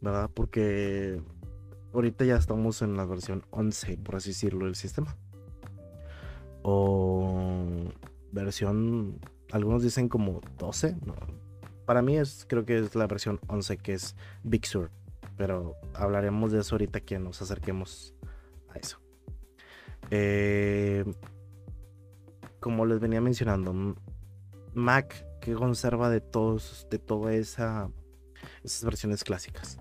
¿verdad? 0.00 0.30
Porque 0.32 1.20
ahorita 1.92 2.24
ya 2.24 2.36
estamos 2.36 2.82
en 2.82 2.96
la 2.96 3.04
versión 3.04 3.44
11, 3.50 3.98
por 3.98 4.16
así 4.16 4.30
decirlo, 4.30 4.66
del 4.66 4.74
sistema. 4.74 5.16
O 6.62 7.88
versión, 8.32 9.18
algunos 9.52 9.82
dicen 9.82 10.08
como 10.08 10.40
12. 10.58 10.96
Para 11.86 12.02
mí 12.02 12.16
es, 12.16 12.46
creo 12.48 12.64
que 12.64 12.78
es 12.78 12.94
la 12.94 13.06
versión 13.06 13.40
11 13.48 13.78
que 13.78 13.94
es 13.94 14.16
Big 14.42 14.66
Sur. 14.66 14.90
Pero 15.36 15.76
hablaremos 15.94 16.52
de 16.52 16.60
eso 16.60 16.74
ahorita 16.74 17.00
que 17.00 17.18
nos 17.18 17.40
acerquemos 17.40 18.14
a 18.68 18.78
eso. 18.78 19.00
Eh, 20.10 21.04
como 22.60 22.84
les 22.84 23.00
venía 23.00 23.20
mencionando, 23.20 23.96
Mac 24.74 25.26
que 25.40 25.54
conserva 25.54 26.10
de 26.10 26.20
todos, 26.20 26.86
de 26.90 26.98
todas 26.98 27.34
esa, 27.34 27.90
esas 28.62 28.84
versiones 28.84 29.24
clásicas. 29.24 29.78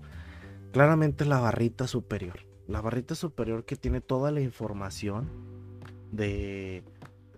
Claramente 0.72 1.26
la 1.26 1.40
barrita 1.40 1.88
superior. 1.88 2.46
La 2.68 2.82
barrita 2.82 3.16
superior 3.16 3.66
que 3.66 3.76
tiene 3.76 4.02
toda 4.02 4.32
la 4.32 4.42
información 4.42 5.28
de, 6.12 6.84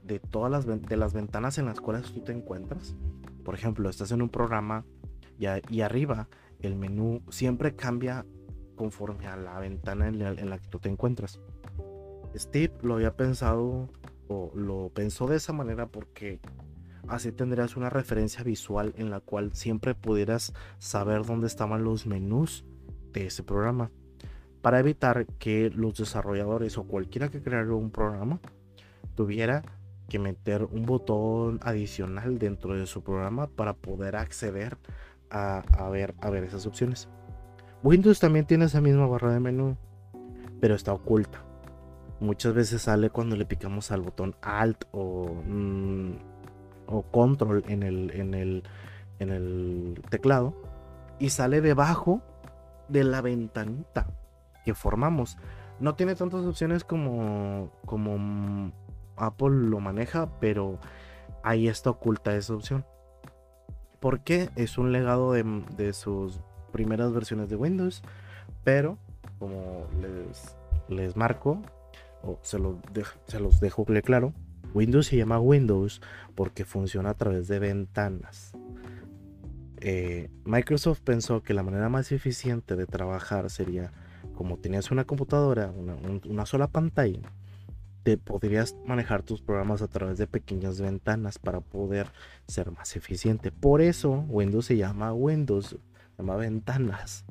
de 0.03 0.19
todas 0.19 0.51
las, 0.51 0.65
de 0.65 0.97
las 0.97 1.13
ventanas 1.13 1.57
en 1.57 1.65
las 1.65 1.79
cuales 1.79 2.11
tú 2.11 2.21
te 2.21 2.33
encuentras. 2.33 2.95
Por 3.45 3.55
ejemplo, 3.55 3.89
estás 3.89 4.11
en 4.11 4.21
un 4.21 4.29
programa 4.29 4.85
y, 5.39 5.81
arriba 5.81 6.27
el 6.59 6.75
menú 6.75 7.23
siempre 7.29 7.75
cambia 7.75 8.25
conforme 8.75 9.27
a 9.27 9.35
la 9.35 9.59
ventana 9.59 10.07
en 10.07 10.19
la, 10.19 10.29
en 10.29 10.49
la, 10.49 10.59
que 10.59 10.67
tú 10.67 10.79
te 10.79 10.89
encuentras. 10.89 11.39
Steve 12.35 12.73
lo 12.83 12.95
había 12.95 13.15
pensado 13.15 13.89
o 14.27 14.51
lo 14.53 14.89
pensó 14.89 15.27
de 15.27 15.37
esa 15.37 15.53
manera 15.53 15.87
porque 15.87 16.39
así 17.07 17.31
tendrías 17.31 17.75
una 17.77 17.89
referencia 17.89 18.43
visual 18.43 18.93
en 18.97 19.09
la 19.09 19.21
cual 19.21 19.53
siempre 19.53 19.95
pudieras 19.95 20.53
saber 20.77 21.25
dónde 21.25 21.47
estaban 21.47 21.83
los 21.83 22.05
menús 22.05 22.63
de 23.13 23.27
ese 23.27 23.43
programa 23.43 23.91
para 24.61 24.79
evitar 24.79 25.25
que 25.39 25.69
los 25.69 25.97
desarrolladores 25.97 26.77
o 26.77 26.83
cualquiera 26.83 27.29
que 27.29 27.41
creara 27.41 27.73
un 27.73 27.91
programa 27.91 28.39
tuviera 29.15 29.63
que 30.07 30.19
meter 30.19 30.65
un 30.65 30.85
botón 30.85 31.59
adicional 31.63 32.37
dentro 32.37 32.75
de 32.75 32.85
su 32.85 33.03
programa 33.03 33.47
para 33.47 33.73
poder 33.73 34.15
acceder 34.15 34.77
a, 35.29 35.63
ver, 35.89 36.13
a 36.19 36.29
ver 36.29 36.43
esas 36.43 36.65
opciones. 36.65 37.07
Windows 37.83 38.19
también 38.19 38.45
tiene 38.45 38.65
esa 38.65 38.81
misma 38.81 39.07
barra 39.07 39.33
de 39.33 39.39
menú, 39.39 39.77
pero 40.59 40.75
está 40.75 40.93
oculta. 40.93 41.43
Muchas 42.19 42.53
veces 42.53 42.83
sale 42.83 43.09
cuando 43.09 43.35
le 43.35 43.45
picamos 43.45 43.91
al 43.91 44.01
botón 44.01 44.35
Alt 44.41 44.83
o, 44.91 45.33
mm, 45.45 46.11
o 46.87 47.01
Control 47.03 47.63
en 47.67 47.81
el, 47.81 48.11
en, 48.11 48.33
el, 48.33 48.63
en 49.19 49.29
el 49.29 50.01
teclado 50.09 50.53
y 51.19 51.29
sale 51.29 51.61
debajo 51.61 52.21
de 52.91 53.03
la 53.03 53.21
ventanita 53.21 54.07
que 54.65 54.73
formamos. 54.73 55.37
No 55.79 55.95
tiene 55.95 56.15
tantas 56.15 56.45
opciones 56.45 56.83
como, 56.83 57.71
como 57.85 58.71
Apple 59.17 59.69
lo 59.69 59.79
maneja, 59.79 60.29
pero 60.39 60.79
ahí 61.43 61.67
está 61.67 61.89
oculta 61.89 62.35
esa 62.35 62.53
opción. 62.53 62.85
Porque 63.99 64.49
es 64.55 64.77
un 64.77 64.91
legado 64.91 65.33
de, 65.33 65.93
sus 65.93 66.39
primeras 66.71 67.13
versiones 67.13 67.49
de 67.49 67.55
Windows, 67.55 68.03
pero 68.63 68.97
como 69.39 69.87
les, 69.99 70.55
les 70.87 71.15
marco, 71.15 71.61
o 72.23 72.39
se, 72.41 72.59
se 73.27 73.39
los 73.39 73.59
dejo 73.59 73.85
claro, 74.03 74.33
Windows 74.73 75.07
se 75.07 75.17
llama 75.17 75.39
Windows 75.39 76.01
porque 76.35 76.65
funciona 76.65 77.11
a 77.11 77.13
través 77.15 77.47
de 77.47 77.59
ventanas. 77.59 78.53
Eh, 79.81 80.29
Microsoft 80.45 81.01
pensó 81.01 81.41
que 81.41 81.55
la 81.55 81.63
manera 81.63 81.89
más 81.89 82.11
eficiente 82.11 82.75
de 82.75 82.85
trabajar 82.85 83.49
sería 83.49 83.91
como 84.35 84.57
tenías 84.57 84.91
una 84.91 85.05
computadora, 85.05 85.71
una, 85.71 86.45
sola 86.45 86.67
pantalla, 86.67 87.31
te 88.03 88.17
podrías 88.17 88.75
manejar 88.85 89.23
tus 89.23 89.41
programas 89.41 89.81
a 89.81 89.87
través 89.87 90.17
de 90.17 90.27
pequeñas 90.27 90.79
ventanas 90.79 91.39
para 91.39 91.61
poder 91.61 92.11
ser 92.47 92.71
más 92.71 92.95
eficiente. 92.95 93.51
Por 93.51 93.81
eso 93.81 94.25
Windows 94.29 94.65
se 94.65 94.77
llama 94.77 95.13
Windows, 95.13 95.69
se 95.69 95.77
llama 96.17 96.35
ventanas. 96.35 97.25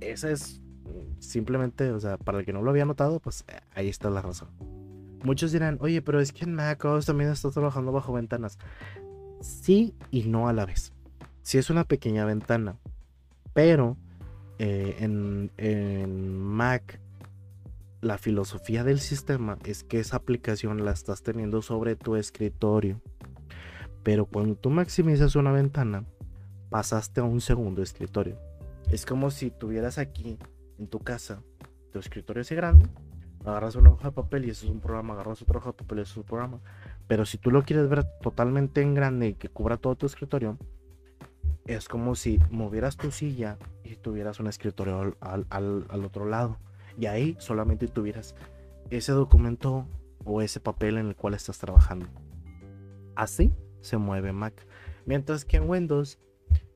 Esa 0.00 0.30
es 0.30 0.60
simplemente, 1.18 1.90
o 1.90 2.00
sea, 2.00 2.18
para 2.18 2.38
el 2.38 2.44
que 2.44 2.52
no 2.52 2.62
lo 2.62 2.70
había 2.70 2.84
notado, 2.84 3.20
pues 3.20 3.44
ahí 3.74 3.88
está 3.88 4.10
la 4.10 4.22
razón. 4.22 4.48
Muchos 5.24 5.50
dirán, 5.50 5.78
oye, 5.80 6.02
pero 6.02 6.20
es 6.20 6.32
que 6.32 6.44
en 6.44 6.54
Mac 6.54 6.84
también 7.04 7.30
está 7.30 7.50
trabajando 7.50 7.90
bajo 7.90 8.12
ventanas. 8.12 8.58
Sí 9.40 9.94
y 10.10 10.24
no 10.24 10.48
a 10.48 10.52
la 10.52 10.66
vez. 10.66 10.92
Sí 11.48 11.56
es 11.56 11.70
una 11.70 11.84
pequeña 11.84 12.26
ventana, 12.26 12.76
pero 13.54 13.96
eh, 14.58 14.96
en, 15.00 15.50
en 15.56 16.36
Mac 16.36 17.00
la 18.02 18.18
filosofía 18.18 18.84
del 18.84 19.00
sistema 19.00 19.56
es 19.64 19.82
que 19.82 19.98
esa 19.98 20.18
aplicación 20.18 20.84
la 20.84 20.90
estás 20.90 21.22
teniendo 21.22 21.62
sobre 21.62 21.96
tu 21.96 22.16
escritorio. 22.16 23.00
Pero 24.02 24.26
cuando 24.26 24.56
tú 24.56 24.68
maximizas 24.68 25.36
una 25.36 25.50
ventana, 25.50 26.04
pasaste 26.68 27.22
a 27.22 27.24
un 27.24 27.40
segundo 27.40 27.80
escritorio. 27.80 28.38
Es 28.90 29.06
como 29.06 29.30
si 29.30 29.50
tuvieras 29.50 29.96
aquí 29.96 30.38
en 30.78 30.86
tu 30.86 30.98
casa 30.98 31.42
tu 31.92 31.98
escritorio 31.98 32.42
ese 32.42 32.56
grande 32.56 32.90
agarras 33.46 33.74
una 33.74 33.88
hoja 33.88 34.08
de 34.08 34.12
papel 34.12 34.44
y 34.44 34.50
eso 34.50 34.66
es 34.66 34.70
un 34.70 34.80
programa, 34.80 35.14
agarras 35.14 35.40
otra 35.40 35.60
hoja 35.60 35.70
de 35.70 35.78
papel 35.78 36.00
y 36.00 36.02
eso 36.02 36.10
es 36.10 36.16
un 36.18 36.24
programa. 36.24 36.60
Pero 37.06 37.24
si 37.24 37.38
tú 37.38 37.50
lo 37.50 37.62
quieres 37.62 37.88
ver 37.88 38.04
totalmente 38.20 38.82
en 38.82 38.92
grande 38.92 39.28
y 39.28 39.34
que 39.34 39.48
cubra 39.48 39.78
todo 39.78 39.96
tu 39.96 40.04
escritorio, 40.04 40.58
es 41.68 41.88
como 41.88 42.14
si 42.14 42.40
movieras 42.50 42.96
tu 42.96 43.10
silla 43.10 43.58
y 43.84 43.94
tuvieras 43.96 44.40
un 44.40 44.48
escritorio 44.48 45.16
al, 45.20 45.46
al 45.50 46.04
otro 46.04 46.26
lado. 46.26 46.58
Y 46.98 47.06
ahí 47.06 47.36
solamente 47.38 47.86
tuvieras 47.86 48.34
ese 48.90 49.12
documento 49.12 49.86
o 50.24 50.42
ese 50.42 50.60
papel 50.60 50.98
en 50.98 51.06
el 51.08 51.14
cual 51.14 51.34
estás 51.34 51.58
trabajando. 51.58 52.06
Así 53.14 53.52
se 53.80 53.98
mueve 53.98 54.32
Mac. 54.32 54.66
Mientras 55.06 55.44
que 55.44 55.58
en 55.58 55.68
Windows 55.68 56.18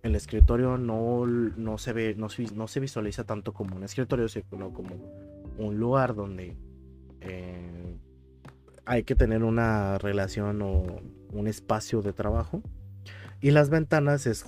el 0.02 0.14
escritorio 0.14 0.78
no, 0.78 1.26
no 1.26 1.78
se 1.78 1.92
ve, 1.92 2.14
no, 2.16 2.28
no, 2.54 2.68
se 2.68 2.80
visualiza 2.80 3.24
tanto 3.24 3.52
como 3.52 3.76
un 3.76 3.84
escritorio, 3.84 4.28
sino 4.28 4.72
como 4.72 4.96
un 5.58 5.78
lugar 5.78 6.14
donde 6.14 6.56
eh, 7.20 7.96
hay 8.84 9.04
que 9.04 9.14
tener 9.14 9.44
una 9.44 9.98
relación 9.98 10.60
o 10.62 11.00
un 11.32 11.46
espacio 11.46 12.02
de 12.02 12.12
trabajo. 12.12 12.62
Y 13.40 13.50
las 13.50 13.70
ventanas 13.70 14.26
es, 14.26 14.44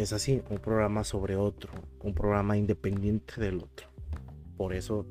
es 0.00 0.12
así, 0.12 0.42
un 0.50 0.58
programa 0.58 1.04
sobre 1.04 1.36
otro, 1.36 1.72
un 2.00 2.14
programa 2.14 2.56
independiente 2.56 3.40
del 3.40 3.58
otro. 3.58 3.88
Por 4.56 4.74
eso 4.74 5.06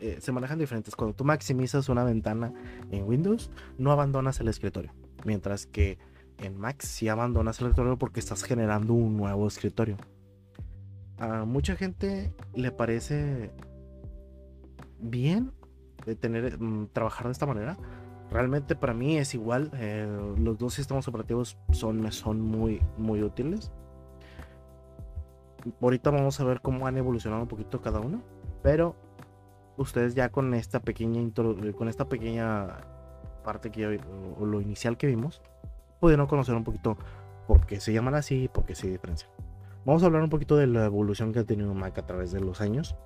eh, 0.00 0.18
se 0.20 0.32
manejan 0.32 0.58
diferentes. 0.58 0.94
Cuando 0.96 1.14
tú 1.14 1.24
maximizas 1.24 1.88
una 1.88 2.04
ventana 2.04 2.52
en 2.90 3.04
Windows, 3.04 3.50
no 3.78 3.92
abandonas 3.92 4.40
el 4.40 4.48
escritorio. 4.48 4.92
Mientras 5.24 5.66
que 5.66 5.98
en 6.38 6.58
Mac 6.58 6.82
si 6.82 7.08
abandonas 7.08 7.60
el 7.60 7.68
escritorio 7.68 7.98
porque 7.98 8.20
estás 8.20 8.42
generando 8.42 8.94
un 8.94 9.16
nuevo 9.16 9.46
escritorio. 9.46 9.96
A 11.18 11.44
mucha 11.44 11.76
gente 11.76 12.32
le 12.54 12.70
parece 12.72 13.50
bien 14.98 15.52
de 16.04 16.14
tener 16.14 16.60
mm, 16.60 16.88
trabajar 16.92 17.26
de 17.26 17.32
esta 17.32 17.46
manera. 17.46 17.78
Realmente 18.30 18.76
para 18.76 18.92
mí 18.92 19.16
es 19.16 19.34
igual. 19.34 19.70
Eh, 19.74 20.06
los 20.38 20.58
dos 20.58 20.74
sistemas 20.74 21.08
operativos 21.08 21.56
son, 21.72 22.10
son 22.12 22.40
muy, 22.40 22.82
muy 22.98 23.22
útiles. 23.22 23.70
Ahorita 25.80 26.10
vamos 26.10 26.40
a 26.40 26.44
ver 26.44 26.60
cómo 26.60 26.86
han 26.86 26.96
evolucionado 26.96 27.42
un 27.42 27.48
poquito 27.48 27.80
cada 27.80 28.00
uno. 28.00 28.22
Pero 28.62 28.96
ustedes 29.76 30.14
ya 30.14 30.30
con 30.30 30.54
esta 30.54 30.80
pequeña 30.80 31.20
con 31.76 31.88
esta 31.88 32.08
pequeña 32.08 32.78
parte 33.44 33.70
que 33.70 34.00
o 34.38 34.46
lo 34.46 34.60
inicial 34.60 34.96
que 34.96 35.06
vimos 35.06 35.42
pudieron 36.00 36.26
conocer 36.26 36.54
un 36.54 36.64
poquito 36.64 36.96
por 37.46 37.66
qué 37.66 37.78
se 37.80 37.92
llaman 37.92 38.14
así 38.14 38.48
por 38.52 38.64
qué 38.64 38.74
se 38.74 38.88
diferencian. 38.88 39.30
Vamos 39.84 40.02
a 40.02 40.06
hablar 40.06 40.22
un 40.22 40.30
poquito 40.30 40.56
de 40.56 40.66
la 40.66 40.86
evolución 40.86 41.32
que 41.32 41.38
ha 41.38 41.44
tenido 41.44 41.72
Mac 41.72 41.96
a 41.98 42.06
través 42.06 42.32
de 42.32 42.40
los 42.40 42.60
años 42.60 42.96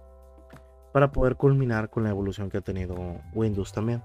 para 0.92 1.12
poder 1.12 1.37
culminar 1.37 1.90
con 1.90 2.05
la 2.05 2.11
evolución 2.11 2.49
que 2.49 2.57
ha 2.57 2.62
tenido 2.62 2.96
Windows 3.35 3.73
también. 3.73 4.03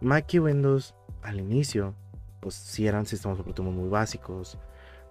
Mac 0.00 0.32
y 0.34 0.38
Windows 0.38 0.94
al 1.22 1.40
inicio, 1.40 1.94
pues 2.40 2.54
sí 2.54 2.86
eran 2.86 3.06
sistemas 3.06 3.40
operativos 3.40 3.72
muy 3.72 3.88
básicos. 3.88 4.58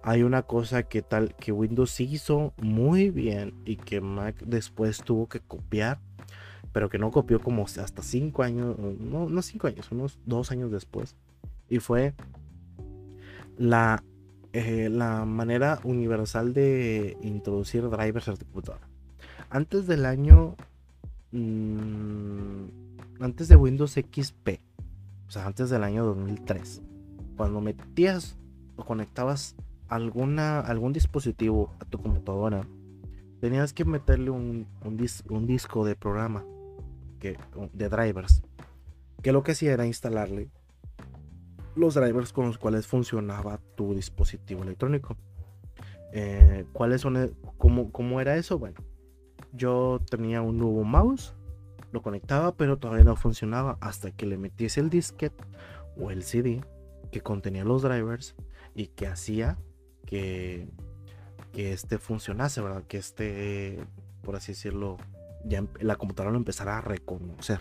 Hay 0.06 0.22
una 0.22 0.42
cosa 0.42 0.84
que 0.84 1.02
tal 1.02 1.34
que 1.34 1.50
Windows 1.50 1.98
hizo 1.98 2.54
muy 2.58 3.10
bien 3.10 3.54
y 3.64 3.74
que 3.74 4.00
Mac 4.00 4.36
después 4.46 5.02
tuvo 5.02 5.28
que 5.28 5.40
copiar, 5.40 5.98
pero 6.70 6.88
que 6.88 6.96
no 6.96 7.10
copió 7.10 7.40
como 7.40 7.64
hasta 7.64 8.02
5 8.04 8.44
años, 8.44 8.78
no, 8.78 9.28
no 9.28 9.42
5 9.42 9.66
años, 9.66 9.90
unos 9.90 10.20
2 10.26 10.52
años 10.52 10.70
después. 10.70 11.16
Y 11.68 11.80
fue 11.80 12.14
la, 13.58 14.04
eh, 14.52 14.88
la 14.90 15.24
manera 15.24 15.80
universal 15.82 16.54
de 16.54 17.16
introducir 17.20 17.90
drivers 17.90 18.28
al 18.28 18.38
computadora. 18.38 18.88
Antes 19.50 19.88
del 19.88 20.06
año. 20.06 20.54
Mm, 21.32 22.66
antes 23.18 23.48
de 23.48 23.56
Windows 23.56 23.94
XP. 23.94 24.60
O 25.26 25.32
sea, 25.32 25.46
antes 25.46 25.68
del 25.68 25.82
año 25.82 26.04
2003. 26.04 26.80
Cuando 27.36 27.60
metías 27.60 28.38
o 28.76 28.84
conectabas 28.84 29.56
alguna, 29.88 30.60
algún 30.60 30.92
dispositivo 30.92 31.74
a 31.80 31.84
tu 31.84 32.00
computadora, 32.00 32.66
tenías 33.40 33.72
que 33.72 33.84
meterle 33.84 34.30
un, 34.30 34.66
un 34.84 35.46
disco 35.46 35.84
de 35.84 35.96
programa 35.96 36.44
que, 37.18 37.38
de 37.72 37.88
drivers. 37.88 38.42
Que 39.22 39.32
lo 39.32 39.42
que 39.42 39.52
hacía 39.52 39.72
era 39.72 39.86
instalarle 39.86 40.50
los 41.76 41.94
drivers 41.94 42.32
con 42.32 42.46
los 42.46 42.58
cuales 42.58 42.86
funcionaba 42.86 43.60
tu 43.76 43.94
dispositivo 43.94 44.62
electrónico. 44.62 45.16
Eh, 46.12 46.64
¿Cuáles 46.72 47.02
son? 47.02 47.16
E-, 47.16 47.30
cómo, 47.58 47.92
¿Cómo 47.92 48.20
era 48.20 48.36
eso? 48.36 48.58
Bueno, 48.58 48.76
yo 49.52 50.00
tenía 50.10 50.40
un 50.40 50.58
nuevo 50.58 50.82
mouse, 50.84 51.34
lo 51.92 52.02
conectaba, 52.02 52.56
pero 52.56 52.78
todavía 52.78 53.04
no 53.04 53.16
funcionaba 53.16 53.76
hasta 53.80 54.10
que 54.10 54.26
le 54.26 54.38
metiese 54.38 54.80
el 54.80 54.90
disquete 54.90 55.44
o 55.98 56.10
el 56.10 56.22
CD 56.22 56.64
que 57.12 57.20
contenía 57.20 57.64
los 57.64 57.82
drivers 57.82 58.34
y 58.74 58.88
que 58.88 59.06
hacía 59.06 59.58
que, 60.06 60.68
este 61.54 61.98
funcionase, 61.98 62.60
¿verdad? 62.60 62.84
Que 62.86 62.98
este, 62.98 63.78
por 64.22 64.36
así 64.36 64.52
decirlo, 64.52 64.98
ya 65.44 65.64
la 65.80 65.96
computadora 65.96 66.32
lo 66.32 66.38
empezara 66.38 66.78
a 66.78 66.80
reconocer. 66.80 67.60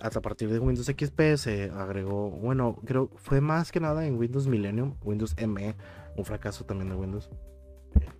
Hasta 0.00 0.18
a 0.18 0.22
partir 0.22 0.50
de 0.50 0.58
Windows 0.58 0.86
XP 0.86 1.36
se 1.36 1.70
agregó, 1.70 2.30
bueno, 2.30 2.78
creo 2.84 3.10
fue 3.16 3.40
más 3.40 3.70
que 3.70 3.80
nada 3.80 4.06
en 4.06 4.18
Windows 4.18 4.46
Millennium, 4.46 4.96
Windows 5.02 5.34
ME, 5.46 5.74
un 6.16 6.24
fracaso 6.24 6.64
también 6.64 6.90
de 6.90 6.96
Windows, 6.96 7.30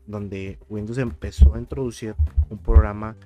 donde 0.07 0.59
Windows 0.68 0.98
empezó 0.98 1.54
a 1.54 1.59
introducir 1.59 2.14
un 2.48 2.59
programa 2.59 3.16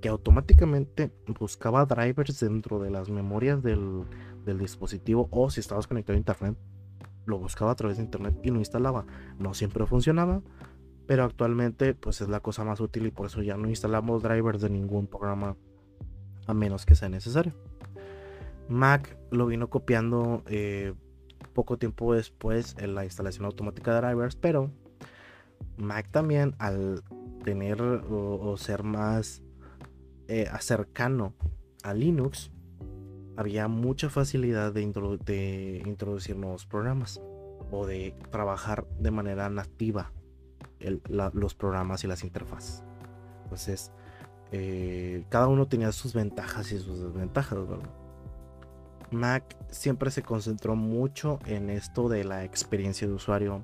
que 0.00 0.08
automáticamente 0.08 1.10
buscaba 1.38 1.84
drivers 1.84 2.40
dentro 2.40 2.78
de 2.80 2.90
las 2.90 3.08
memorias 3.08 3.62
del, 3.62 4.04
del 4.44 4.58
dispositivo 4.58 5.28
o 5.30 5.50
si 5.50 5.60
estabas 5.60 5.86
conectado 5.86 6.14
a 6.14 6.18
internet, 6.18 6.56
lo 7.28 7.38
buscaba 7.38 7.72
a 7.72 7.74
través 7.76 7.98
de 7.98 8.04
internet 8.04 8.34
y 8.42 8.50
lo 8.50 8.58
instalaba. 8.58 9.04
No 9.38 9.54
siempre 9.54 9.86
funcionaba, 9.86 10.40
pero 11.06 11.24
actualmente 11.24 11.94
pues 11.94 12.20
es 12.20 12.28
la 12.28 12.40
cosa 12.40 12.64
más 12.64 12.80
útil 12.80 13.06
y 13.06 13.10
por 13.10 13.26
eso 13.26 13.42
ya 13.42 13.56
no 13.56 13.68
instalamos 13.68 14.22
drivers 14.22 14.60
de 14.60 14.70
ningún 14.70 15.06
programa 15.06 15.56
a 16.46 16.54
menos 16.54 16.86
que 16.86 16.94
sea 16.94 17.08
necesario. 17.08 17.52
Mac 18.68 19.16
lo 19.30 19.46
vino 19.46 19.68
copiando 19.68 20.42
eh, 20.46 20.94
poco 21.52 21.76
tiempo 21.78 22.14
después 22.14 22.74
en 22.78 22.94
la 22.94 23.04
instalación 23.04 23.44
automática 23.44 23.94
de 23.94 24.06
drivers, 24.06 24.36
pero 24.36 24.70
Mac 25.76 26.10
también 26.10 26.54
al 26.58 27.02
tener 27.44 27.80
o, 27.82 28.56
ser 28.56 28.82
más 28.82 29.42
eh, 30.28 30.48
cercano 30.60 31.34
a 31.82 31.94
Linux, 31.94 32.50
había 33.38 33.68
mucha 33.68 34.10
facilidad 34.10 34.72
de, 34.72 34.82
introducir 34.82 36.36
nuevos 36.36 36.66
programas 36.66 37.22
o 37.70 37.86
de 37.86 38.12
trabajar 38.32 38.84
de 38.98 39.12
manera 39.12 39.48
nativa 39.48 40.10
los 40.80 41.54
programas 41.54 42.02
y 42.02 42.08
las 42.08 42.24
interfaces. 42.24 42.82
Entonces, 43.44 43.92
eh, 44.50 45.24
cada 45.28 45.46
uno 45.46 45.68
tenía 45.68 45.92
sus 45.92 46.14
ventajas 46.14 46.72
y 46.72 46.80
sus 46.80 47.00
desventajas, 47.00 47.60
Mac 49.12 49.56
siempre 49.68 50.10
se 50.10 50.22
concentró 50.22 50.74
mucho 50.74 51.38
en 51.46 51.70
esto 51.70 52.08
de 52.08 52.24
la 52.24 52.42
experiencia 52.42 53.06
de 53.06 53.14
usuario, 53.14 53.62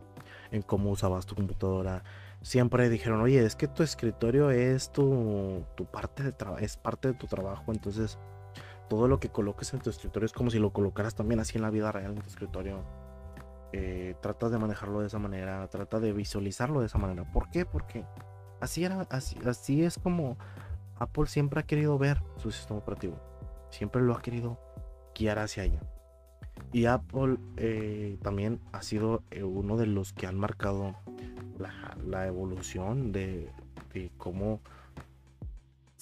en 0.52 0.62
cómo 0.62 0.92
usabas 0.92 1.26
tu 1.26 1.34
computadora. 1.34 2.04
Siempre 2.42 2.88
dijeron, 2.88 3.20
oye, 3.20 3.44
es 3.44 3.56
que 3.56 3.66
tu 3.66 3.82
escritorio 3.82 4.52
es 4.52 4.92
tu, 4.92 5.64
tu 5.74 5.84
parte 5.84 6.22
de 6.22 6.34
es 6.60 6.76
parte 6.76 7.08
de 7.08 7.14
tu 7.14 7.26
trabajo, 7.26 7.72
entonces 7.72 8.20
todo 8.94 9.08
lo 9.08 9.18
que 9.18 9.28
coloques 9.28 9.74
en 9.74 9.80
tu 9.80 9.90
escritorio 9.90 10.24
es 10.24 10.32
como 10.32 10.50
si 10.50 10.60
lo 10.60 10.72
colocaras 10.72 11.16
también 11.16 11.40
así 11.40 11.58
en 11.58 11.62
la 11.62 11.70
vida 11.70 11.90
real 11.90 12.12
en 12.12 12.22
tu 12.22 12.28
escritorio 12.28 12.84
eh, 13.72 14.14
tratas 14.20 14.52
de 14.52 14.58
manejarlo 14.58 15.00
de 15.00 15.08
esa 15.08 15.18
manera, 15.18 15.66
trata 15.66 15.98
de 15.98 16.12
visualizarlo 16.12 16.78
de 16.78 16.86
esa 16.86 16.96
manera. 16.98 17.24
¿Por 17.32 17.50
qué? 17.50 17.66
Porque 17.66 18.04
así, 18.60 18.84
era, 18.84 19.00
así, 19.10 19.36
así 19.44 19.82
es 19.82 19.98
como 19.98 20.36
Apple 20.96 21.26
siempre 21.26 21.58
ha 21.58 21.64
querido 21.64 21.98
ver 21.98 22.22
su 22.36 22.52
sistema 22.52 22.78
operativo. 22.78 23.18
Siempre 23.70 24.00
lo 24.00 24.14
ha 24.14 24.22
querido 24.22 24.60
guiar 25.18 25.40
hacia 25.40 25.64
allá. 25.64 25.80
Y 26.70 26.84
Apple 26.84 27.38
eh, 27.56 28.16
también 28.22 28.60
ha 28.70 28.82
sido 28.82 29.24
eh, 29.32 29.42
uno 29.42 29.76
de 29.76 29.86
los 29.86 30.12
que 30.12 30.28
han 30.28 30.38
marcado 30.38 30.94
la, 32.06 32.28
evolución 32.28 33.10
de, 33.10 33.50
de, 33.92 34.12
cómo 34.18 34.60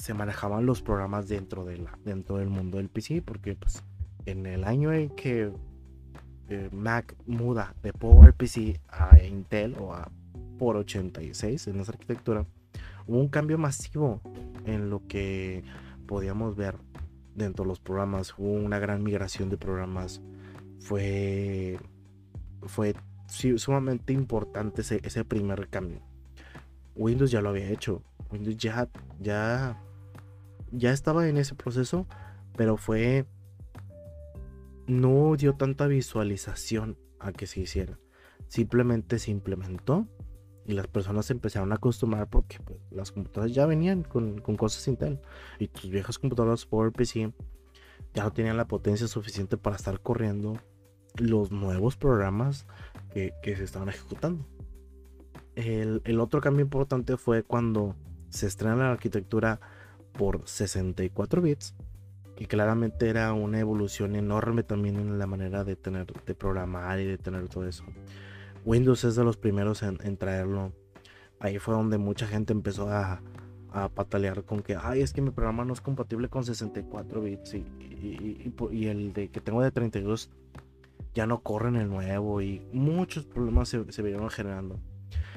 se 0.02 0.14
manejaban 0.14 0.66
los 0.66 0.82
programas 0.82 1.28
dentro, 1.28 1.64
de 1.64 1.78
la, 1.78 1.96
dentro 2.04 2.38
del 2.38 2.48
mundo 2.48 2.78
del 2.78 2.88
PC. 2.88 3.22
Porque 3.22 3.54
pues, 3.54 3.84
en 4.26 4.46
el 4.46 4.64
año 4.64 4.92
en 4.92 5.10
que 5.10 5.52
Mac 6.72 7.14
muda 7.24 7.76
de 7.84 7.92
PowerPC 7.92 8.80
a 8.88 9.22
Intel 9.22 9.76
o 9.78 9.94
a 9.94 10.10
por 10.58 10.76
86 10.76 11.68
en 11.68 11.78
esa 11.78 11.92
arquitectura, 11.92 12.44
hubo 13.06 13.20
un 13.20 13.28
cambio 13.28 13.58
masivo 13.58 14.20
en 14.66 14.90
lo 14.90 15.06
que 15.06 15.62
podíamos 16.08 16.56
ver 16.56 16.74
dentro 17.36 17.62
de 17.62 17.68
los 17.68 17.78
programas. 17.78 18.34
Hubo 18.36 18.54
una 18.54 18.80
gran 18.80 19.04
migración 19.04 19.50
de 19.50 19.56
programas. 19.56 20.20
Fue, 20.80 21.78
fue 22.62 22.96
sumamente 23.28 24.12
importante 24.12 24.80
ese, 24.80 25.00
ese 25.04 25.24
primer 25.24 25.68
cambio. 25.68 26.00
Windows 26.96 27.30
ya 27.30 27.40
lo 27.40 27.50
había 27.50 27.70
hecho. 27.70 28.02
Windows 28.32 28.56
ya, 28.56 28.88
ya, 29.20 29.80
ya 30.72 30.92
estaba 30.92 31.28
en 31.28 31.37
ese 31.37 31.54
proceso, 31.54 32.06
pero 32.56 32.76
fue 32.76 33.26
no 34.87 35.37
dio 35.37 35.54
tanta 35.54 35.87
visualización 35.87 36.98
a 37.20 37.32
que 37.32 37.46
se 37.46 37.61
hiciera. 37.61 37.98
Simplemente 38.48 39.18
se 39.18 39.30
implementó 39.30 40.08
y 40.66 40.72
las 40.72 40.87
personas 40.87 41.26
se 41.26 41.32
empezaron 41.32 41.72
a 41.72 41.76
acostumbrar 41.76 42.28
porque 42.28 42.58
pues, 42.64 42.78
las 42.90 43.12
computadoras 43.12 43.54
ya 43.54 43.66
venían 43.66 44.02
con, 44.02 44.40
cosas 44.40 44.87
Intel 44.88 45.20
y 45.58 45.68
tus 45.68 45.90
viejas 45.90 46.18
computadoras 46.18 46.66
PowerPC 46.66 47.32
ya 48.14 48.24
no 48.24 48.32
tenían 48.32 48.56
la 48.56 48.68
potencia 48.68 49.06
suficiente 49.08 49.56
para 49.56 49.76
estar 49.76 50.00
corriendo 50.00 50.58
los 51.16 51.50
nuevos 51.50 51.96
programas 51.96 52.66
que, 53.12 53.32
se 53.42 53.64
estaban 53.64 53.88
ejecutando. 53.88 54.46
El, 55.54 56.00
el, 56.04 56.20
otro 56.20 56.40
cambio 56.40 56.62
importante 56.62 57.16
fue 57.16 57.42
cuando 57.42 57.94
se 58.30 58.46
estrena 58.46 58.76
la 58.76 58.92
arquitectura 58.92 59.61
por 60.12 60.46
64 60.46 61.42
bits 61.42 61.75
y 62.38 62.46
claramente 62.46 63.09
era 63.09 63.33
una 63.33 63.61
evolución 63.61 64.16
enorme 64.16 64.62
también 64.62 64.96
en 64.96 65.18
la 65.18 65.27
manera 65.27 65.64
de 65.64 65.77
tener, 65.77 66.07
de 66.07 66.35
programar 66.35 66.98
y 67.01 67.05
de 67.05 67.18
tener 67.18 67.48
todo 67.48 67.66
eso. 67.66 67.85
Windows 68.64 69.05
es 69.05 69.16
de 69.16 69.25
los 69.25 69.37
primeros 69.37 69.83
en, 69.83 70.16
traerlo. 70.16 70.72
Ahí 71.40 71.59
fue 71.59 71.75
donde 71.75 71.98
mucha 71.98 72.27
gente 72.27 72.53
empezó 72.53 72.88
a, 72.88 73.20
a, 73.70 73.88
patalear 73.88 74.44
con 74.44 74.62
que, 74.62 74.77
ay, 74.81 75.03
es 75.03 75.12
que 75.12 75.20
mi 75.20 75.31
programa 75.31 75.64
no 75.64 75.72
es 75.72 75.81
compatible 75.81 76.29
con 76.29 76.44
64 76.44 77.22
bits 77.22 77.55
y, 77.55 77.64
y, 78.70 78.87
el 78.87 79.12
de 79.12 79.29
que 79.29 79.40
tengo 79.40 79.62
de 79.62 79.70
32 79.70 80.31
ya 81.14 81.27
no 81.27 81.42
corre 81.42 81.68
en 81.68 81.77
el 81.77 81.88
nuevo 81.88 82.40
y 82.40 82.62
muchos 82.72 83.25
problemas 83.25 83.68
se, 83.68 83.90
se 83.92 84.03
vieron 84.03 84.31
generando. 84.31 84.79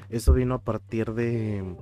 Esto 0.08 0.32
vino 0.32 0.54
a 0.54 0.62
partir 0.62 1.12
de 1.14 1.76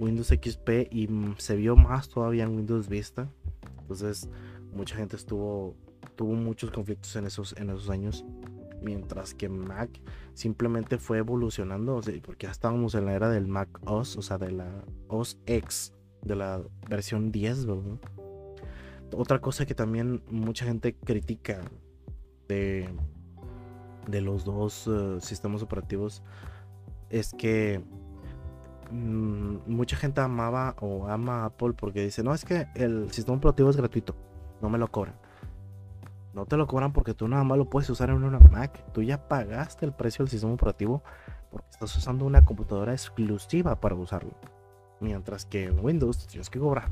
Windows 0.00 0.28
XP 0.28 0.88
y 0.90 1.08
se 1.36 1.54
vio 1.56 1.76
más 1.76 2.08
todavía 2.08 2.44
en 2.44 2.56
Windows 2.56 2.88
Vista. 2.88 3.30
Entonces, 3.82 4.28
mucha 4.72 4.96
gente 4.96 5.16
estuvo 5.16 5.76
tuvo 6.16 6.34
muchos 6.34 6.70
conflictos 6.70 7.14
en 7.16 7.26
esos 7.26 7.54
en 7.56 7.70
esos 7.70 7.90
años 7.90 8.24
mientras 8.82 9.34
que 9.34 9.48
Mac 9.48 9.90
simplemente 10.34 10.98
fue 10.98 11.18
evolucionando 11.18 12.00
porque 12.24 12.46
ya 12.46 12.50
estábamos 12.50 12.94
en 12.94 13.06
la 13.06 13.14
era 13.14 13.28
del 13.28 13.46
Mac 13.46 13.68
OS 13.86 14.16
o 14.16 14.22
sea 14.22 14.38
de 14.38 14.50
la 14.50 14.84
OS 15.08 15.38
X 15.46 15.92
de 16.22 16.36
la 16.36 16.62
versión 16.88 17.32
10 17.32 17.66
otra 19.12 19.40
cosa 19.40 19.66
que 19.66 19.74
también 19.74 20.22
mucha 20.30 20.64
gente 20.64 20.94
critica 20.94 21.60
de 22.48 22.88
de 24.08 24.20
los 24.20 24.44
dos 24.44 24.88
eh, 24.88 25.18
sistemas 25.20 25.62
operativos 25.62 26.22
es 27.10 27.32
que 27.32 27.82
mm, 28.90 29.58
mucha 29.66 29.96
gente 29.96 30.20
amaba 30.20 30.76
o 30.80 31.06
ama 31.08 31.42
a 31.42 31.44
Apple 31.46 31.72
porque 31.74 32.02
dice 32.02 32.22
no 32.22 32.34
es 32.34 32.44
que 32.44 32.66
el 32.74 33.10
sistema 33.12 33.38
operativo 33.38 33.70
es 33.70 33.76
gratuito 33.76 34.14
no 34.60 34.68
me 34.68 34.78
lo 34.78 34.88
cobran. 34.88 35.14
No 36.32 36.46
te 36.46 36.56
lo 36.56 36.66
cobran 36.66 36.92
porque 36.92 37.14
tú 37.14 37.26
nada 37.26 37.42
más 37.44 37.58
lo 37.58 37.68
puedes 37.68 37.90
usar 37.90 38.10
en 38.10 38.22
una 38.22 38.38
Mac. 38.38 38.84
Tú 38.92 39.02
ya 39.02 39.28
pagaste 39.28 39.84
el 39.84 39.92
precio 39.92 40.24
del 40.24 40.30
sistema 40.30 40.52
operativo 40.52 41.02
porque 41.50 41.68
estás 41.70 41.96
usando 41.96 42.24
una 42.24 42.44
computadora 42.44 42.92
exclusiva 42.92 43.80
para 43.80 43.96
usarlo. 43.96 44.32
Mientras 45.00 45.44
que 45.44 45.64
en 45.64 45.84
Windows 45.84 46.26
tienes 46.26 46.50
que 46.50 46.60
cobrar. 46.60 46.90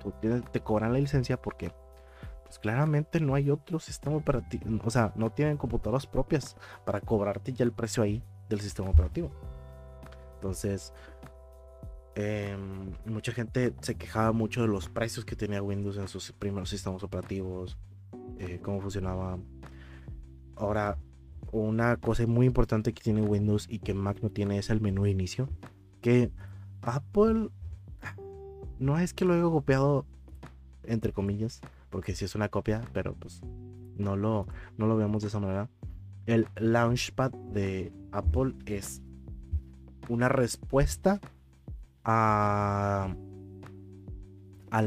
Tú 0.00 0.12
te 0.52 0.60
cobran 0.60 0.92
la 0.92 0.98
licencia 0.98 1.40
porque 1.40 1.72
pues 2.44 2.58
claramente 2.58 3.20
no 3.20 3.34
hay 3.34 3.50
otro 3.50 3.80
sistema 3.80 4.16
operativo. 4.16 4.64
O 4.84 4.90
sea, 4.90 5.12
no 5.16 5.30
tienen 5.30 5.56
computadoras 5.56 6.06
propias 6.06 6.56
para 6.84 7.00
cobrarte 7.00 7.52
ya 7.52 7.64
el 7.64 7.72
precio 7.72 8.02
ahí 8.02 8.22
del 8.48 8.60
sistema 8.60 8.90
operativo. 8.90 9.30
Entonces, 10.40 10.94
Em, 12.22 12.92
mucha 13.06 13.32
gente 13.32 13.72
se 13.80 13.94
quejaba 13.94 14.32
mucho 14.32 14.62
de 14.62 14.68
los 14.68 14.88
precios 14.88 15.24
que 15.24 15.36
tenía 15.36 15.62
Windows 15.62 15.96
en 15.96 16.08
sus 16.08 16.32
primeros 16.32 16.68
sistemas 16.68 17.02
operativos, 17.02 17.78
eh, 18.38 18.60
cómo 18.62 18.80
funcionaba. 18.80 19.38
Ahora, 20.56 20.98
una 21.52 21.96
cosa 21.96 22.26
muy 22.26 22.46
importante 22.46 22.92
que 22.92 23.02
tiene 23.02 23.22
Windows 23.22 23.66
y 23.70 23.78
que 23.78 23.94
Mac 23.94 24.18
no 24.22 24.30
tiene 24.30 24.58
es 24.58 24.70
el 24.70 24.80
menú 24.80 25.04
de 25.04 25.10
inicio. 25.10 25.48
Que 26.02 26.30
Apple 26.82 27.48
no 28.78 28.98
es 28.98 29.14
que 29.14 29.24
lo 29.24 29.34
haya 29.34 29.42
copiado, 29.42 30.04
entre 30.84 31.12
comillas, 31.12 31.60
porque 31.90 32.14
si 32.14 32.24
es 32.24 32.34
una 32.34 32.48
copia, 32.48 32.82
pero 32.92 33.14
pues 33.14 33.40
no 33.96 34.16
lo, 34.16 34.46
no 34.76 34.86
lo 34.86 34.96
vemos 34.96 35.22
de 35.22 35.28
esa 35.28 35.38
manera. 35.38 35.68
El 36.26 36.48
Launchpad 36.56 37.30
de 37.30 37.92
Apple 38.12 38.54
es 38.66 39.00
una 40.08 40.28
respuesta 40.28 41.20
al 42.02 43.14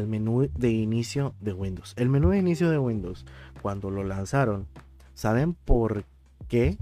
menú 0.07 0.49
de 0.57 0.69
inicio 0.71 1.35
de 1.39 1.53
Windows. 1.53 1.93
El 1.97 2.09
menú 2.09 2.29
de 2.29 2.39
inicio 2.39 2.69
de 2.69 2.79
Windows, 2.79 3.25
cuando 3.61 3.89
lo 3.89 4.03
lanzaron, 4.03 4.67
¿saben 5.13 5.53
por 5.53 6.05
que 6.47 6.77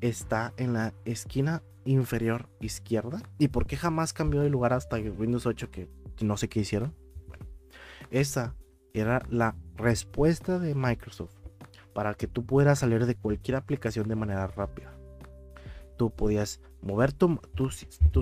está 0.00 0.52
en 0.56 0.72
la 0.72 0.94
esquina 1.04 1.62
inferior 1.84 2.48
izquierda. 2.60 3.22
¿Y 3.38 3.48
por 3.48 3.66
qué 3.66 3.76
jamás 3.76 4.12
cambió 4.12 4.40
de 4.40 4.50
lugar 4.50 4.72
hasta 4.72 4.96
Windows 4.96 5.46
8 5.46 5.70
que 5.70 5.88
no 6.20 6.36
sé 6.36 6.48
qué 6.48 6.60
hicieron? 6.60 6.94
Esa 8.10 8.54
era 8.92 9.22
la 9.30 9.54
respuesta 9.76 10.58
de 10.58 10.74
Microsoft 10.74 11.36
para 11.94 12.14
que 12.14 12.26
tú 12.26 12.44
pudieras 12.44 12.80
salir 12.80 13.06
de 13.06 13.14
cualquier 13.14 13.56
aplicación 13.56 14.08
de 14.08 14.16
manera 14.16 14.46
rápida. 14.46 14.97
Tú 15.98 16.10
podías 16.10 16.60
mover 16.80 17.12
tu, 17.12 17.38
tú, 17.54 17.70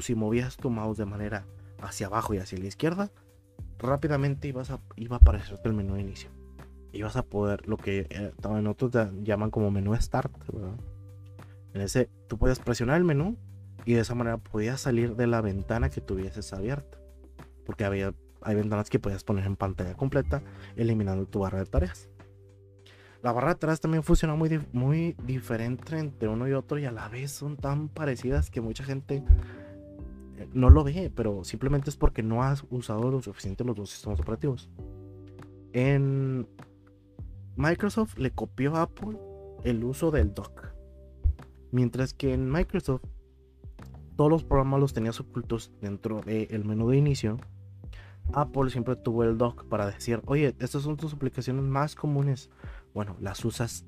si 0.00 0.14
movías 0.14 0.56
tu 0.56 0.70
mouse 0.70 0.96
de 0.96 1.04
manera 1.04 1.46
hacia 1.80 2.08
abajo 2.08 2.34
y 2.34 2.38
hacia 2.38 2.58
la 2.58 2.66
izquierda, 2.66 3.12
rápidamente 3.78 4.48
ibas 4.48 4.70
a, 4.70 4.80
iba 4.96 5.16
a 5.16 5.18
aparecerte 5.18 5.68
el 5.68 5.74
menú 5.74 5.94
de 5.94 6.00
inicio. 6.00 6.30
Ibas 6.92 7.16
a 7.16 7.22
poder, 7.22 7.68
lo 7.68 7.76
que 7.76 8.06
eh, 8.10 8.32
en 8.42 8.66
otros 8.66 8.90
llaman 9.22 9.50
como 9.50 9.70
menú 9.70 9.94
start, 9.94 10.32
En 11.74 11.82
ese, 11.82 12.08
tú 12.26 12.38
podías 12.38 12.58
presionar 12.58 12.96
el 12.96 13.04
menú 13.04 13.36
y 13.84 13.92
de 13.92 14.00
esa 14.00 14.14
manera 14.14 14.38
podías 14.38 14.80
salir 14.80 15.14
de 15.14 15.26
la 15.26 15.42
ventana 15.42 15.90
que 15.90 16.00
tuvieses 16.00 16.52
abierta. 16.52 16.98
Porque 17.66 17.84
había, 17.84 18.14
hay 18.40 18.54
ventanas 18.54 18.88
que 18.88 18.98
podías 18.98 19.22
poner 19.22 19.44
en 19.44 19.56
pantalla 19.56 19.94
completa, 19.94 20.42
eliminando 20.76 21.26
tu 21.26 21.40
barra 21.40 21.58
de 21.58 21.66
tareas. 21.66 22.08
La 23.26 23.32
barra 23.32 23.54
de 23.54 23.54
tareas 23.56 23.80
también 23.80 24.04
funciona 24.04 24.36
muy, 24.36 25.16
diferente 25.24 25.98
entre 25.98 26.28
uno 26.28 26.46
y 26.46 26.52
otro 26.52 26.78
y 26.78 26.84
a 26.84 26.92
la 26.92 27.08
vez 27.08 27.32
son 27.32 27.56
tan 27.56 27.88
parecidas 27.88 28.52
que 28.52 28.60
mucha 28.60 28.84
gente 28.84 29.24
no 30.54 30.70
lo 30.70 30.84
ve, 30.84 31.10
pero 31.12 31.42
simplemente 31.42 31.90
es 31.90 31.96
porque 31.96 32.22
no 32.22 32.44
has 32.44 32.64
usado 32.70 33.10
lo 33.10 33.20
suficiente 33.20 33.64
los 33.64 33.74
dos 33.74 33.90
sistemas 33.90 34.20
operativos. 34.20 34.70
En 35.72 36.46
Microsoft 37.56 38.16
le 38.16 38.30
copió 38.30 38.76
a 38.76 38.82
Apple 38.82 39.18
el 39.64 39.82
uso 39.82 40.12
del 40.12 40.32
dock. 40.32 40.68
Mientras 41.72 42.14
que 42.14 42.32
en 42.32 42.48
Microsoft 42.48 43.02
todos 44.14 44.30
los 44.30 44.44
programas 44.44 44.78
los 44.78 44.92
tenías 44.92 45.18
ocultos 45.18 45.72
dentro 45.80 46.20
del 46.20 46.64
menú 46.64 46.90
de 46.90 46.98
inicio. 46.98 47.38
Apple 48.32 48.70
siempre 48.70 48.94
tuvo 48.94 49.24
el 49.24 49.36
dock 49.36 49.64
para 49.64 49.86
decir, 49.86 50.22
oye, 50.26 50.54
estas 50.60 50.82
son 50.82 50.96
tus 50.96 51.14
aplicaciones 51.14 51.64
más 51.64 51.96
comunes. 51.96 52.50
Bueno, 52.96 53.14
las 53.20 53.44
usas 53.44 53.84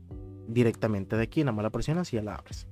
directamente 0.49 1.17
de 1.17 1.23
aquí, 1.23 1.41
en 1.41 1.47
la 1.47 1.53
mala 1.53 1.71
presionas 1.71 2.13
y 2.13 2.17
ya 2.17 2.23
la 2.23 2.35
abres. 2.35 2.67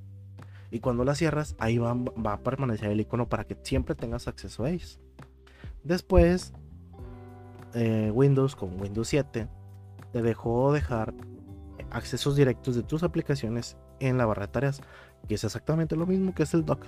Y 0.71 0.81
cuando 0.81 1.03
la 1.03 1.15
cierras, 1.15 1.57
ahí 1.59 1.79
va, 1.79 1.97
a 2.25 2.41
permanecer 2.41 2.91
el 2.91 3.01
icono 3.01 3.27
para 3.27 3.45
que 3.45 3.57
siempre 3.63 3.95
tengas 3.95 4.29
acceso 4.29 4.65
a 4.65 4.69
ellos. 4.69 5.01
Después, 5.83 6.53
eh, 7.73 8.11
Windows 8.13 8.55
con 8.55 8.79
Windows 8.79 9.09
7 9.09 9.49
te 10.13 10.23
dejó 10.23 10.75
dejar 10.75 11.15
accesos 11.91 12.37
directos 12.37 12.77
de 12.77 12.83
tus 12.83 13.03
aplicaciones 13.03 13.79
en 13.99 14.19
la 14.19 14.27
barra 14.27 14.45
de 14.45 14.53
tareas, 14.53 14.83
que 15.27 15.37
es 15.37 15.45
exactamente 15.45 15.97
lo 15.97 16.05
mismo 16.05 16.35
que 16.35 16.43
es 16.43 16.53
el 16.53 16.67
dock 16.67 16.85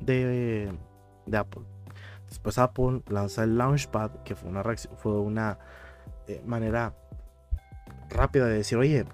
de, 0.00 0.74
Apple. 1.36 1.64
Después 2.30 2.56
Apple 2.56 3.02
lanza 3.10 3.44
el 3.44 3.58
Launchpad, 3.58 4.22
que 4.22 4.34
fue 4.34 4.48
una, 4.48 4.64
fue 4.96 5.20
una 5.20 5.58
eh, 6.28 6.42
manera 6.46 6.94
rápida 8.10 8.46
de 8.46 8.54
decir, 8.54 8.78
oye, 8.78 9.04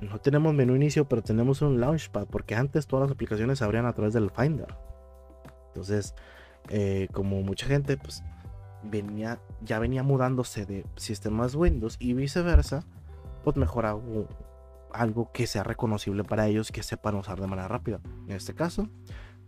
no 0.00 0.18
tenemos 0.18 0.52
menú 0.54 0.74
inicio, 0.74 1.08
pero 1.08 1.22
tenemos 1.22 1.62
un 1.62 1.80
Launchpad, 1.80 2.26
porque 2.26 2.54
antes 2.54 2.86
todas 2.86 3.08
las 3.08 3.14
aplicaciones 3.14 3.58
se 3.58 3.64
abrían 3.64 3.86
a 3.86 3.92
través 3.92 4.14
del 4.14 4.30
Finder. 4.30 4.74
Entonces, 5.68 6.14
eh, 6.68 7.08
como 7.12 7.42
mucha 7.42 7.66
gente, 7.66 7.96
pues 7.96 8.22
venía, 8.82 9.40
ya 9.62 9.78
venía 9.78 10.02
mudándose 10.02 10.66
de 10.66 10.84
sistemas 10.96 11.54
Windows 11.54 11.96
y 11.98 12.14
viceversa, 12.14 12.84
pues 13.44 13.56
mejor 13.56 13.86
algo 14.92 15.32
que 15.32 15.46
sea 15.46 15.62
reconocible 15.62 16.24
para 16.24 16.46
ellos, 16.46 16.72
que 16.72 16.82
sepan 16.82 17.14
usar 17.14 17.40
de 17.40 17.46
manera 17.46 17.68
rápida. 17.68 18.00
En 18.26 18.32
este 18.32 18.54
caso, 18.54 18.88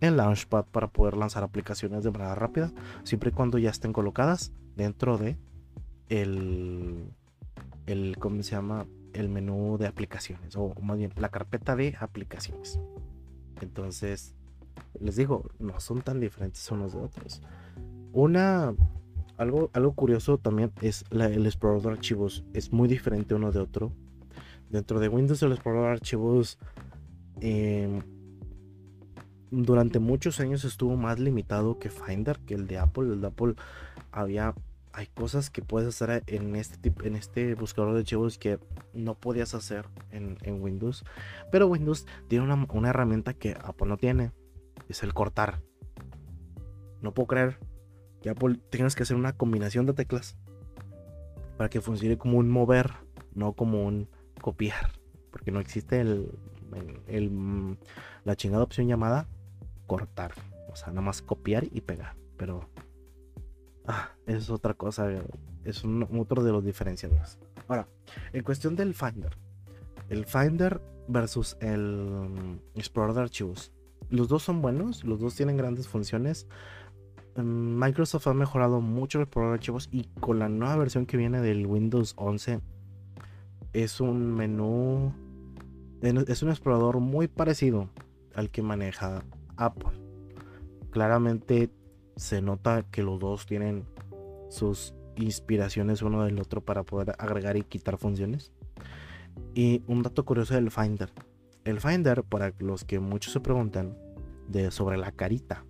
el 0.01 0.17
Launchpad 0.17 0.67
para 0.67 0.89
poder 0.89 1.17
lanzar 1.17 1.43
aplicaciones 1.43 2.05
de 2.05 2.11
manera 2.11 2.35
rápida, 2.35 2.73
siempre 3.03 3.31
y 3.31 3.33
cuando 3.33 3.59
ya 3.59 3.71
estén 3.71 3.93
colocadas 3.93 4.53
dentro 4.77 5.19
de 5.19 5.37
el, 6.09 7.13
el 7.87 8.17
¿cómo 8.19 8.43
se 8.43 8.53
llama? 8.53 8.87
el 9.15 9.29
menú 9.29 9.79
de 9.79 9.87
aplicaciones, 9.87 10.57
o 10.57 10.75
más 10.83 10.99
bien 10.99 11.13
la 11.17 11.31
carpeta 11.31 11.77
de 11.77 11.97
aplicaciones. 11.99 12.81
Entonces, 13.61 14.35
les 15.01 15.17
digo, 15.17 15.51
no 15.59 15.81
son 15.81 16.03
tan 16.03 16.21
diferentes 16.21 16.69
unos 16.71 16.93
de 16.93 17.01
otros. 17.01 17.41
Una, 18.13 18.75
algo, 19.37 19.71
algo 19.73 19.93
curioso 19.93 20.39
también 20.39 20.73
es 20.83 21.05
el 21.11 21.47
explorador 21.47 21.83
de 21.83 21.91
archivos, 21.91 22.45
es 22.53 22.73
muy 22.73 22.89
diferente 22.89 23.35
uno 23.35 23.53
de 23.53 23.61
otro. 23.61 23.93
Dentro 24.69 24.99
de 24.99 25.09
Windows, 25.09 25.43
el 25.43 25.53
explorador 25.53 25.89
de 25.89 25.93
archivos 25.93 26.59
em, 27.41 28.03
durante 29.51 30.01
muchos 30.01 30.41
años 30.41 30.65
estuvo 30.65 30.97
más 30.97 31.21
limitado 31.21 31.79
que 31.79 31.91
Finder, 31.91 32.41
que 32.41 32.55
el 32.55 32.67
de 32.67 32.79
Apple. 32.79 33.13
El 33.13 33.21
de 33.21 33.27
Apple 33.29 33.55
había 34.11 34.55
hay 34.95 35.09
cosas 35.09 35.51
que 35.51 35.61
puedes 35.61 35.89
hacer 35.89 36.23
en 36.29 36.55
este, 36.55 36.79
tipo, 36.79 37.05
en 37.05 37.17
este 37.17 37.55
buscador 37.57 37.95
de 37.95 38.01
archivos 38.01 38.39
que 38.39 38.61
no 38.93 39.17
podías 39.17 39.55
hacer 39.55 39.87
en, 40.11 40.39
Windows. 40.63 41.05
Pero 41.51 41.67
Windows 41.67 42.07
tiene 42.29 42.45
una, 42.45 42.89
herramienta 42.89 43.35
que 43.35 43.57
Apple 43.61 43.89
no 43.89 43.97
tiene. 43.97 44.31
Es 44.89 45.03
el 45.03 45.13
cortar. 45.13 45.61
No 47.01 47.13
puedo 47.13 47.27
creer 47.27 47.59
que 48.23 48.31
Apple 48.31 48.61
tengas 48.71 48.95
que 48.95 49.03
hacer 49.03 49.17
una 49.17 49.37
combinación 49.37 49.85
de 49.85 49.95
teclas 49.95 50.37
para 51.57 51.69
que 51.69 51.81
funcione 51.81 52.17
como 52.17 52.39
un 52.39 52.49
mover, 52.49 52.93
no 53.35 53.53
como 53.55 53.85
un 53.85 54.09
copiar. 54.41 54.93
Porque 55.33 55.51
no 55.51 55.59
existe 55.59 56.01
el, 56.01 56.31
la 58.23 58.37
chingada 58.37 58.63
opción 58.63 58.87
llamada 58.87 59.27
cortar. 59.89 60.35
O 60.73 60.77
sea, 60.77 60.89
nada 60.91 61.03
más 61.03 61.21
copiar 61.21 61.65
y 61.73 61.81
pegar. 61.81 62.15
Pero 62.37 62.69
Ah, 63.87 64.11
es 64.27 64.51
otra 64.51 64.75
cosa, 64.75 65.11
es 65.65 65.83
otro 65.85 66.43
de 66.43 66.53
los 66.53 66.65
diferenciadores. 66.65 67.39
Ahora, 67.69 67.89
en 68.33 68.43
cuestión 68.43 68.77
del 68.77 68.95
Finder, 68.95 69.37
el 70.09 70.25
Finder 70.27 70.81
versus 71.09 71.57
el 71.61 72.61
Explorador 72.75 73.17
de 73.17 73.23
archivos, 73.23 73.73
los 74.11 74.29
dos 74.29 74.43
son 74.43 74.63
buenos, 74.63 75.05
los 75.05 75.21
dos 75.21 75.35
tienen 75.35 75.57
grandes 75.57 75.89
funciones. 75.89 76.47
Mm, 77.37 77.79
Microsoft 77.83 78.27
ha 78.29 78.35
mejorado 78.35 78.81
mucho 78.81 79.19
el 79.19 79.23
Explorador 79.25 79.55
de 79.55 79.61
archivos 79.61 79.89
y 79.93 80.05
con 80.21 80.39
la 80.39 80.49
nueva 80.49 80.77
versión 80.77 81.07
que 81.07 81.17
viene 81.17 81.41
del 81.41 81.67
Windows 81.67 82.15
11 82.17 82.61
es 83.75 84.01
un 84.01 84.33
menú, 84.33 85.13
es 86.01 86.43
un 86.43 86.49
explorador 86.49 87.01
muy 87.01 87.27
parecido 87.29 87.91
al 88.35 88.51
que 88.51 88.63
maneja 88.63 89.25
Apple. 89.57 89.91
Claramente 90.91 91.71
se 92.17 92.41
nota 92.43 92.85
que 92.91 93.03
los 93.03 93.19
dos 93.21 93.47
tienen 93.47 93.85
sus 94.49 94.95
inspiraciones 95.17 96.03
uno 96.03 96.25
del 96.25 96.41
otro 96.41 96.61
para 96.61 96.83
poder 96.83 97.15
agregar 97.19 97.57
y 97.57 97.63
quitar 97.63 97.99
funciones. 97.99 98.53
Y 99.55 99.83
un 99.87 100.03
dato 100.03 100.25
curioso 100.25 100.55
del 100.55 100.71
Finder. 100.71 101.11
El 101.65 101.81
Finder, 101.81 102.23
para 102.23 102.53
los 102.59 102.85
que 102.85 102.99
muchos 103.01 103.33
se 103.33 103.41
preguntan 103.41 103.97
de, 104.49 104.71
sobre 104.71 104.97
la 104.97 105.13
carita, 105.13 105.65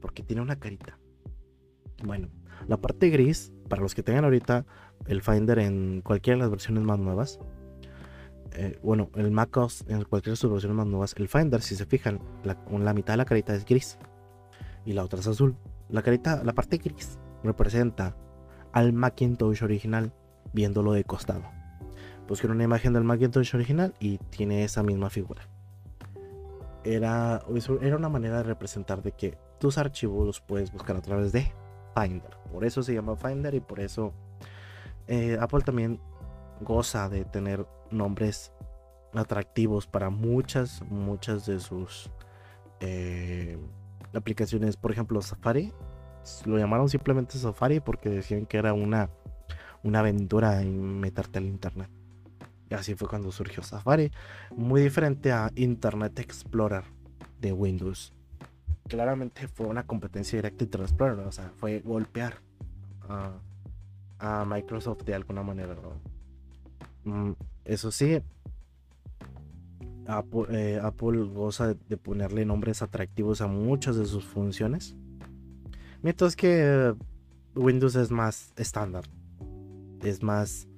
porque 0.00 0.22
tiene 0.22 0.42
una 0.42 0.58
carita. 0.58 0.98
Bueno, 2.02 2.28
la 2.66 2.76
parte 2.78 3.10
gris, 3.10 3.52
para 3.68 3.82
los 3.82 3.94
que 3.94 4.02
tengan 4.02 4.24
ahorita 4.24 4.64
el 5.06 5.22
Finder 5.22 5.58
en 5.58 6.00
cualquiera 6.02 6.36
de 6.36 6.42
las 6.42 6.50
versiones 6.50 6.82
más 6.84 6.98
nuevas, 6.98 7.38
eh, 8.52 8.78
bueno, 8.82 9.10
el 9.14 9.30
MacOS 9.30 9.84
en 9.88 10.04
cualquiera 10.04 10.32
de 10.32 10.36
sus 10.36 10.50
versiones 10.50 10.76
más 10.76 10.86
nuevas, 10.86 11.14
el 11.18 11.28
Finder, 11.28 11.60
si 11.60 11.76
se 11.76 11.86
fijan, 11.86 12.20
la, 12.44 12.56
la 12.78 12.94
mitad 12.94 13.12
de 13.12 13.18
la 13.18 13.24
carita 13.24 13.54
es 13.54 13.64
gris 13.64 13.98
y 14.84 14.92
la 14.92 15.04
otra 15.04 15.20
es 15.20 15.26
azul. 15.26 15.56
La 15.88 16.02
carita, 16.02 16.42
la 16.44 16.52
parte 16.52 16.78
gris 16.78 17.18
representa 17.42 18.16
al 18.72 18.92
Macintosh 18.92 19.62
original 19.62 20.12
viéndolo 20.52 20.92
de 20.92 21.04
costado. 21.04 21.44
Busquen 22.26 22.50
una 22.50 22.64
imagen 22.64 22.92
del 22.92 23.04
Macintosh 23.04 23.54
original 23.54 23.94
y 24.00 24.18
tiene 24.18 24.64
esa 24.64 24.82
misma 24.82 25.10
figura. 25.10 25.42
Era, 26.84 27.42
era 27.80 27.96
una 27.96 28.08
manera 28.08 28.38
de 28.38 28.42
representar 28.44 29.02
de 29.02 29.12
que 29.12 29.38
tus 29.58 29.78
archivos 29.78 30.26
los 30.26 30.40
puedes 30.40 30.72
buscar 30.72 30.96
a 30.96 31.00
través 31.00 31.32
de 31.32 31.52
Finder. 31.94 32.36
Por 32.52 32.64
eso 32.64 32.82
se 32.82 32.94
llama 32.94 33.16
Finder 33.16 33.54
y 33.54 33.60
por 33.60 33.80
eso 33.80 34.12
eh, 35.06 35.38
Apple 35.40 35.62
también 35.62 36.00
goza 36.60 37.08
de 37.08 37.24
tener 37.24 37.66
nombres 37.90 38.52
atractivos 39.14 39.86
para 39.86 40.10
muchas, 40.10 40.82
muchas 40.82 41.46
de 41.46 41.60
sus 41.60 42.10
eh, 42.80 43.58
aplicaciones, 44.14 44.76
por 44.76 44.92
ejemplo, 44.92 45.20
Safari, 45.22 45.72
lo 46.44 46.58
llamaron 46.58 46.88
simplemente 46.88 47.38
Safari 47.38 47.80
porque 47.80 48.08
decían 48.08 48.46
que 48.46 48.58
era 48.58 48.72
una, 48.72 49.10
una 49.82 50.00
aventura 50.00 50.60
en 50.60 51.00
meterte 51.00 51.38
al 51.38 51.46
internet. 51.46 51.90
Y 52.70 52.74
así 52.74 52.94
fue 52.94 53.08
cuando 53.08 53.32
surgió 53.32 53.62
Safari, 53.62 54.10
muy 54.54 54.82
diferente 54.82 55.32
a 55.32 55.50
Internet 55.54 56.18
Explorer 56.18 56.84
de 57.40 57.52
Windows. 57.52 58.12
Claramente 58.88 59.48
fue 59.48 59.66
una 59.66 59.86
competencia 59.86 60.38
directa 60.38 60.64
entre 60.64 60.82
Explorer, 60.82 61.20
o 61.20 61.32
sea, 61.32 61.50
fue 61.56 61.80
golpear 61.80 62.40
a, 63.08 64.44
Microsoft 64.44 65.04
de 65.04 65.14
alguna 65.14 65.42
manera. 65.42 65.76
Mm, 67.04 67.32
eso 67.64 67.90
sí, 67.90 68.20
Apple, 70.08 70.80
Apple 70.82 71.24
goza 71.24 71.74
de 71.74 71.96
ponerle 71.96 72.44
nombres 72.44 72.82
atractivos 72.82 73.40
a 73.40 73.46
muchas 73.46 73.96
de 73.96 74.06
sus 74.06 74.24
funciones. 74.24 74.96
Mientras 76.02 76.34
que 76.34 76.94
Windows 77.54 77.96
es 77.96 78.10
más 78.10 78.52
estándar. 78.56 79.04
Es 80.02 80.22
más 80.22 80.68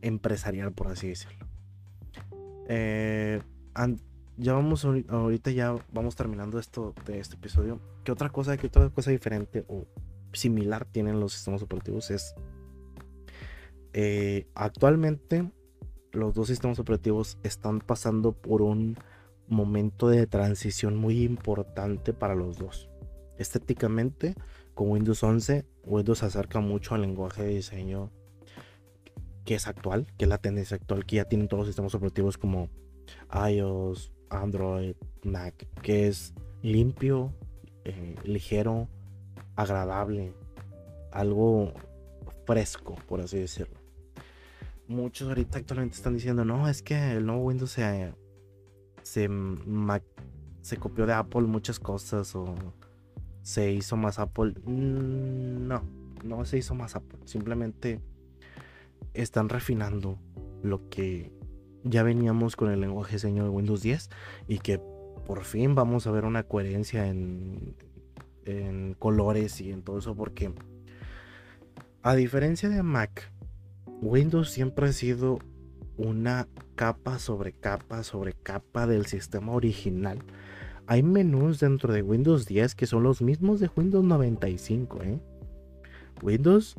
empresarial, 0.00 0.72
por 0.72 0.88
así 0.88 1.08
decirlo. 1.08 1.46
Eh, 2.68 3.42
ya 4.36 4.52
vamos 4.54 4.84
ahorita 4.84 5.50
ya 5.50 5.76
vamos 5.92 6.16
terminando 6.16 6.58
esto 6.58 6.94
de 7.06 7.20
este 7.20 7.36
episodio. 7.36 7.80
¿Qué 8.04 8.12
otra 8.12 8.30
cosa, 8.30 8.56
qué 8.56 8.68
otra 8.68 8.88
cosa 8.90 9.10
diferente 9.10 9.64
o 9.68 9.86
similar 10.32 10.84
tienen 10.84 11.20
los 11.20 11.32
sistemas 11.32 11.62
operativos? 11.62 12.10
Es 12.10 12.34
eh, 13.92 14.46
actualmente 14.54 15.50
los 16.14 16.34
dos 16.34 16.48
sistemas 16.48 16.78
operativos 16.78 17.38
están 17.42 17.80
pasando 17.80 18.32
por 18.32 18.62
un 18.62 18.96
momento 19.48 20.08
de 20.08 20.26
transición 20.26 20.96
muy 20.96 21.22
importante 21.22 22.12
para 22.12 22.34
los 22.34 22.58
dos. 22.58 22.88
Estéticamente, 23.38 24.34
con 24.74 24.90
Windows 24.90 25.22
11, 25.22 25.66
Windows 25.84 26.18
se 26.18 26.26
acerca 26.26 26.60
mucho 26.60 26.94
al 26.94 27.02
lenguaje 27.02 27.42
de 27.42 27.54
diseño 27.54 28.10
que 29.44 29.56
es 29.56 29.66
actual, 29.66 30.06
que 30.16 30.24
es 30.24 30.28
la 30.28 30.38
tendencia 30.38 30.76
actual, 30.76 31.04
que 31.04 31.16
ya 31.16 31.26
tienen 31.26 31.48
todos 31.48 31.60
los 31.60 31.68
sistemas 31.68 31.94
operativos 31.94 32.38
como 32.38 32.70
iOS, 33.50 34.10
Android, 34.30 34.96
Mac, 35.22 35.66
que 35.82 36.08
es 36.08 36.32
limpio, 36.62 37.34
eh, 37.84 38.14
ligero, 38.24 38.88
agradable, 39.54 40.32
algo 41.12 41.72
fresco, 42.46 42.96
por 43.06 43.20
así 43.20 43.38
decirlo. 43.38 43.83
Muchos 44.86 45.28
ahorita 45.28 45.58
actualmente 45.58 45.96
están 45.96 46.14
diciendo, 46.14 46.44
no, 46.44 46.68
es 46.68 46.82
que 46.82 47.12
el 47.12 47.26
nuevo 47.26 47.44
Windows 47.44 47.70
se, 47.70 48.12
se, 49.02 49.28
se 50.60 50.76
copió 50.76 51.06
de 51.06 51.14
Apple 51.14 51.42
muchas 51.42 51.80
cosas 51.80 52.34
o 52.34 52.54
se 53.42 53.72
hizo 53.72 53.96
más 53.96 54.18
Apple. 54.18 54.54
Mm, 54.64 55.66
no, 55.68 55.82
no 56.24 56.44
se 56.44 56.58
hizo 56.58 56.74
más 56.74 56.96
Apple. 56.96 57.20
Simplemente 57.24 58.00
están 59.14 59.48
refinando 59.48 60.18
lo 60.62 60.88
que 60.88 61.32
ya 61.84 62.02
veníamos 62.02 62.56
con 62.56 62.70
el 62.70 62.80
lenguaje 62.80 63.12
de 63.12 63.16
diseño 63.16 63.44
de 63.44 63.50
Windows 63.50 63.82
10 63.82 64.10
y 64.48 64.58
que 64.58 64.80
por 65.26 65.44
fin 65.44 65.74
vamos 65.74 66.06
a 66.06 66.10
ver 66.10 66.24
una 66.24 66.42
coherencia 66.42 67.06
en, 67.06 67.76
en 68.44 68.94
colores 68.94 69.60
y 69.60 69.70
en 69.70 69.82
todo 69.82 69.98
eso 69.98 70.14
porque 70.14 70.52
a 72.02 72.14
diferencia 72.14 72.68
de 72.68 72.82
Mac, 72.82 73.32
Windows 74.04 74.50
siempre 74.50 74.88
ha 74.88 74.92
sido 74.92 75.38
una 75.96 76.46
capa 76.74 77.18
sobre 77.18 77.52
capa 77.52 78.02
sobre 78.02 78.34
capa 78.34 78.86
del 78.86 79.06
sistema 79.06 79.52
original. 79.52 80.18
Hay 80.86 81.02
menús 81.02 81.58
dentro 81.60 81.92
de 81.92 82.02
Windows 82.02 82.44
10 82.44 82.74
que 82.74 82.86
son 82.86 83.02
los 83.02 83.22
mismos 83.22 83.60
de 83.60 83.70
Windows 83.74 84.04
95. 84.04 85.02
¿eh? 85.04 85.20
Windows 86.22 86.76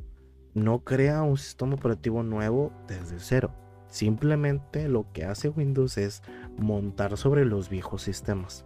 no 0.53 0.83
crea 0.83 1.23
un 1.23 1.38
sistema 1.38 1.73
operativo 1.73 2.21
nuevo 2.21 2.71
desde 2.88 3.19
cero. 3.19 3.51
Simplemente 3.88 4.88
lo 4.88 5.11
que 5.11 5.25
hace 5.25 5.49
Windows 5.49 5.97
es 5.97 6.21
montar 6.59 7.17
sobre 7.17 7.43
los 7.43 7.69
viejos 7.69 8.03
sistemas. 8.03 8.65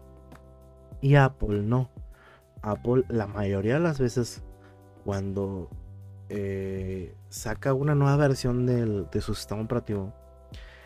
Y 1.02 1.16
Apple 1.16 1.62
no. 1.62 1.92
Apple 2.62 3.06
la 3.08 3.28
mayoría 3.28 3.76
de 3.76 3.80
las 3.80 4.00
veces 4.00 4.44
cuando 5.06 5.70
eh, 6.28 7.16
saca 7.30 7.74
una 7.74 7.96
nueva 7.96 8.18
versión 8.18 8.66
de 8.66 9.22
su 9.22 9.36
sistema 9.36 9.62
operativo, 9.62 10.14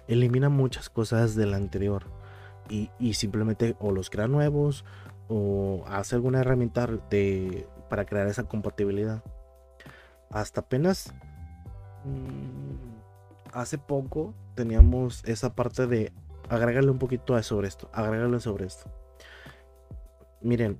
elimina 0.07 0.49
muchas 0.49 0.89
cosas 0.89 1.35
del 1.35 1.53
anterior. 1.53 2.03
Y, 2.69 2.89
y, 2.97 3.15
simplemente 3.15 3.75
o 3.81 3.91
los 3.91 4.09
crea 4.09 4.29
nuevos 4.29 4.85
o 5.27 5.83
hace 5.85 6.15
alguna 6.15 6.39
herramienta 6.39 6.87
de, 7.09 7.67
para 7.89 8.05
crear 8.05 8.27
esa 8.27 8.45
compatibilidad 8.45 9.21
hasta 10.33 10.61
apenas 10.61 11.13
mm, 12.05 13.53
hace 13.53 13.77
poco 13.77 14.33
teníamos 14.55 15.23
esa 15.25 15.55
parte 15.55 15.87
de 15.87 16.11
agregarle 16.49 16.91
un 16.91 16.99
poquito 16.99 17.41
sobre 17.43 17.67
esto, 17.67 17.89
agregarle 17.93 18.39
sobre 18.39 18.65
esto. 18.65 18.91
Miren, 20.41 20.77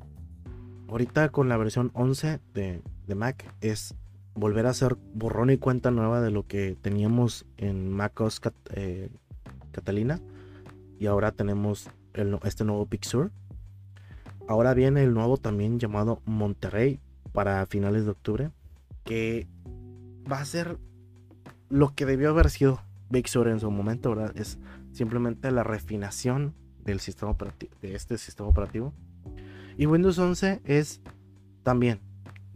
ahorita 0.89 1.30
con 1.30 1.49
la 1.49 1.58
versión 1.58 1.91
11 1.93 2.41
de, 2.54 2.82
Mac 3.15 3.45
es 3.62 3.95
volver 4.36 4.65
a 4.65 4.72
hacer 4.72 4.98
borrón 5.13 5.50
y 5.50 5.58
cuenta 5.58 5.91
nueva 5.91 6.22
de 6.22 6.32
lo 6.32 6.48
que 6.48 6.78
teníamos 6.82 7.46
en 7.58 7.89
MacOS 7.89 8.41
eh, 8.72 9.10
Catalina 9.72 10.19
y 11.00 11.08
ahora 11.08 11.32
tenemos 11.32 11.89
este 12.43 12.63
nuevo 12.63 12.86
Pixur. 12.86 13.32
Ahora 14.48 14.74
viene 14.74 15.04
el 15.04 15.13
nuevo 15.13 15.38
también 15.38 15.80
llamado 15.80 16.22
Monterrey 16.26 17.00
para 17.32 17.65
finales 17.65 18.06
de 18.06 18.12
octubre 18.12 18.52
que 19.04 19.48
va 20.32 20.39
a 20.39 20.46
ser 20.46 20.78
lo 21.69 21.93
que 21.96 22.06
debió 22.06 22.30
haber 22.30 22.50
sido 22.50 22.82
Big 23.10 23.28
Sur 23.28 23.48
en 23.48 23.60
su 23.60 23.69
momento, 23.69 24.10
¿verdad? 24.10 24.36
Es 24.38 24.60
simplemente 24.91 25.52
la 25.52 25.63
refinación 25.63 26.54
del 26.84 27.00
sistema 27.00 27.36
de 27.82 27.96
este 27.96 28.17
sistema 28.17 28.50
operativo. 28.50 28.93
Y 29.78 29.86
Windows 29.86 30.19
11 30.19 30.62
es 30.65 31.02
también 31.63 32.00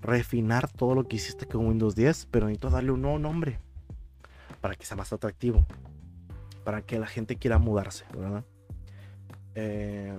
refinar 0.08 0.72
todo 0.72 0.96
lo 0.96 1.08
que 1.08 1.18
hiciste 1.18 1.46
con 1.46 1.68
Windows 1.68 1.94
10, 1.94 2.30
pero 2.32 2.48
necesito 2.48 2.70
darle 2.70 2.92
un 2.92 3.02
nuevo 3.02 3.20
nombre 3.20 3.60
para 4.62 4.74
que 4.74 4.86
sea 4.86 4.98
más 4.98 5.12
atractivo, 5.12 5.66
para 6.64 6.82
que 6.82 6.98
la 6.98 7.08
gente 7.08 7.36
quiera 7.36 7.60
mudarse, 7.60 8.06
¿verdad? 8.18 8.44
Eh, 9.54 10.18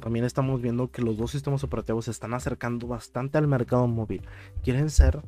también 0.00 0.26
estamos 0.26 0.60
viendo 0.60 0.90
que 0.90 1.02
los 1.02 1.16
dos 1.16 1.30
sistemas 1.30 1.64
operativos 1.64 2.04
se 2.04 2.10
están 2.10 2.34
acercando 2.34 2.86
bastante 2.86 3.38
al 3.38 3.48
mercado 3.48 3.86
móvil. 3.86 4.22
Quieren 4.62 4.90
ser 4.90 5.22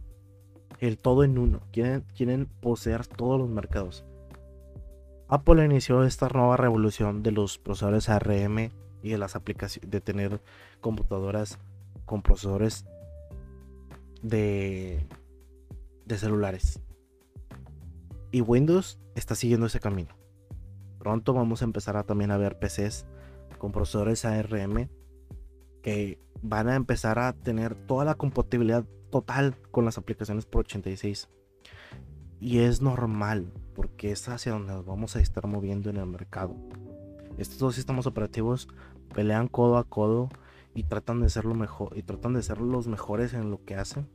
el 0.78 0.98
todo 0.98 1.24
en 1.24 1.38
uno, 1.38 1.60
quieren, 1.72 2.04
quieren 2.14 2.46
poseer 2.60 3.06
todos 3.06 3.40
los 3.40 3.48
mercados. 3.48 4.04
Apple 5.28 5.64
inició 5.64 6.04
esta 6.04 6.28
nueva 6.28 6.58
revolución 6.58 7.22
de 7.22 7.32
los 7.32 7.58
procesadores 7.58 8.08
ARM 8.10 8.70
y 9.02 9.08
de 9.10 9.18
las 9.18 9.34
aplicaciones 9.34 9.90
de 9.90 10.00
tener 10.00 10.40
computadoras 10.80 11.58
con 12.04 12.22
procesadores 12.22 12.86
de, 14.22 15.06
de 16.04 16.18
celulares. 16.18 16.80
Y 18.30 18.40
Windows 18.40 18.98
está 19.14 19.34
siguiendo 19.34 19.66
ese 19.66 19.80
camino. 19.80 20.16
Pronto 20.98 21.32
vamos 21.32 21.62
a 21.62 21.64
empezar 21.64 21.96
a 21.96 22.04
también 22.04 22.30
a 22.30 22.36
ver 22.36 22.58
PCs 22.58 23.06
con 23.58 23.72
procesadores 23.72 24.24
ARM 24.24 24.88
que 25.82 26.18
van 26.42 26.68
a 26.68 26.76
empezar 26.76 27.18
a 27.18 27.32
tener 27.32 27.74
toda 27.74 28.04
la 28.04 28.14
compatibilidad 28.14 28.84
total 29.10 29.56
con 29.70 29.84
las 29.84 29.98
aplicaciones 29.98 30.46
por 30.46 30.60
86. 30.60 31.28
Y 32.40 32.58
es 32.58 32.80
normal, 32.80 33.52
porque 33.74 34.12
es 34.12 34.28
hacia 34.28 34.52
donde 34.52 34.72
nos 34.72 34.86
vamos 34.86 35.16
a 35.16 35.20
estar 35.20 35.46
moviendo 35.46 35.90
en 35.90 35.96
el 35.96 36.06
mercado. 36.06 36.54
Estos 37.36 37.58
dos 37.58 37.74
sistemas 37.74 38.06
operativos 38.06 38.68
pelean 39.14 39.48
codo 39.48 39.76
a 39.76 39.84
codo 39.84 40.28
y 40.74 40.84
tratan 40.84 41.20
de 41.20 41.28
ser 41.28 41.44
lo 41.44 41.54
mejor 41.54 41.96
y 41.96 42.02
tratan 42.02 42.34
de 42.34 42.42
ser 42.42 42.60
los 42.60 42.86
mejores 42.88 43.34
en 43.34 43.50
lo 43.50 43.64
que 43.64 43.74
hacen. 43.74 44.08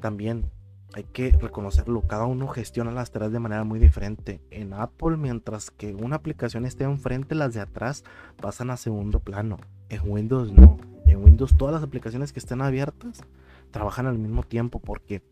También 0.00 0.50
hay 0.94 1.04
que 1.04 1.32
reconocerlo, 1.32 2.02
cada 2.02 2.26
uno 2.26 2.48
gestiona 2.48 2.90
las 2.90 3.10
tareas 3.10 3.32
de 3.32 3.40
manera 3.40 3.64
muy 3.64 3.78
diferente. 3.78 4.40
En 4.50 4.72
Apple, 4.72 5.16
mientras 5.16 5.70
que 5.70 5.94
una 5.94 6.16
aplicación 6.16 6.64
esté 6.64 6.84
enfrente, 6.84 7.34
las 7.34 7.54
de 7.54 7.60
atrás 7.60 8.04
pasan 8.40 8.70
a 8.70 8.76
segundo 8.76 9.20
plano. 9.20 9.58
En 9.88 10.00
Windows 10.04 10.52
no. 10.52 10.78
En 11.06 11.22
Windows 11.22 11.56
todas 11.56 11.74
las 11.74 11.82
aplicaciones 11.82 12.32
que 12.32 12.38
estén 12.38 12.62
abiertas 12.62 13.22
trabajan 13.70 14.06
al 14.06 14.18
mismo 14.18 14.42
tiempo 14.42 14.78
porque 14.78 15.22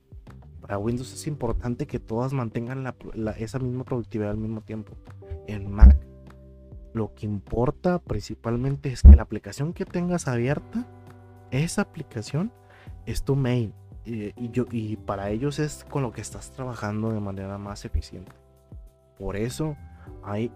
para 0.61 0.79
Windows 0.79 1.13
es 1.13 1.27
importante 1.27 1.87
que 1.87 2.01
todas 2.01 2.33
mantengan 2.33 2.95
esa 3.39 3.59
misma 3.59 3.85
productividad 3.85 4.31
al 4.31 4.39
mismo 4.39 4.61
tiempo. 4.63 4.95
En 5.47 5.71
Mac 5.71 5.97
lo 6.95 7.13
que 7.15 7.27
importa 7.27 7.99
principalmente 7.99 8.91
es 8.91 9.03
que 9.03 9.17
la 9.17 9.23
aplicación 9.23 9.73
que 9.73 9.85
tengas 9.85 10.29
abierta, 10.29 10.87
esa 11.51 11.83
aplicación 11.83 12.53
es 13.05 13.25
tu 13.25 13.37
main 13.37 13.75
y, 14.07 14.51
yo, 14.51 14.65
y 14.71 14.97
para 14.97 15.31
ellos 15.31 15.59
es 15.59 15.85
con 15.85 16.03
lo 16.03 16.13
que 16.13 16.21
estás 16.21 16.53
trabajando 16.53 17.11
de 17.11 17.21
manera 17.21 17.59
más 17.59 17.85
eficiente. 17.85 18.33
Por 19.19 19.37
eso 19.37 19.77
hay 20.23 20.53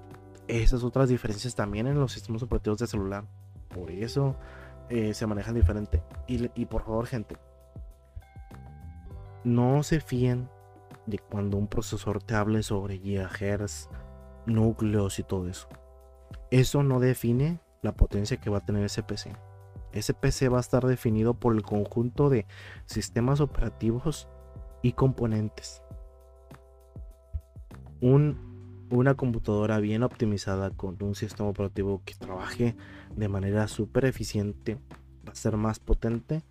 esas 0.47 0.85
otras 0.85 1.09
diferencias 1.09 1.55
también 1.55 1.89
en 1.89 1.99
los 1.99 2.13
sistemas 2.13 2.43
operativos 2.43 2.79
de 2.79 2.87
celular. 2.87 3.25
Por 3.69 3.91
eso 3.91 4.37
eh, 4.89 5.15
se 5.15 5.27
manejan 5.27 5.55
diferente. 5.55 6.03
Y, 6.29 6.51
y 6.55 6.67
por 6.67 6.85
favor, 6.85 7.07
gente, 7.07 7.37
no 9.45 9.83
se 9.83 10.01
fíen 10.01 10.49
de 11.07 11.19
cuando 11.19 11.57
un 11.57 11.67
procesador 11.67 12.23
te 12.23 12.35
hable 12.35 12.63
sobre 12.63 12.99
gigahertz, 12.99 13.89
núcleos 14.47 15.19
y 15.19 15.25
todo 15.25 15.49
eso. 15.49 15.69
Eso 16.51 16.83
no 16.83 17.01
define 17.01 17.61
la 17.83 17.93
potencia 17.93 18.39
que 18.39 18.51
va 18.51 18.59
a 18.59 18.65
tener 18.65 18.85
ese 18.85 19.03
PC. 19.03 19.33
Ese 19.93 20.15
PC 20.15 20.49
va 20.49 20.59
a 20.59 20.61
estar 20.61 20.87
definido 20.87 21.35
por 21.35 21.55
el 21.55 21.63
conjunto 21.63 22.29
de 22.29 22.47
sistemas 22.87 23.41
operativos 23.41 24.29
y 24.83 24.93
componentes. 24.93 25.83
Un 28.01 28.49
una 28.91 29.15
computadora 29.15 29.79
bien 29.81 30.03
optimizada 30.03 30.71
con 30.71 30.97
un 31.03 31.15
sistema 31.15 31.49
operativo 31.49 32.03
que 32.05 32.15
trabaje 32.15 32.77
de 33.15 33.29
manera 33.29 33.69
súper 33.69 34.07
eficiente 34.07 34.79
va 35.27 35.33
a 35.33 35.37
ser 35.37 35.57
más 35.57 35.79
potente 35.79 36.43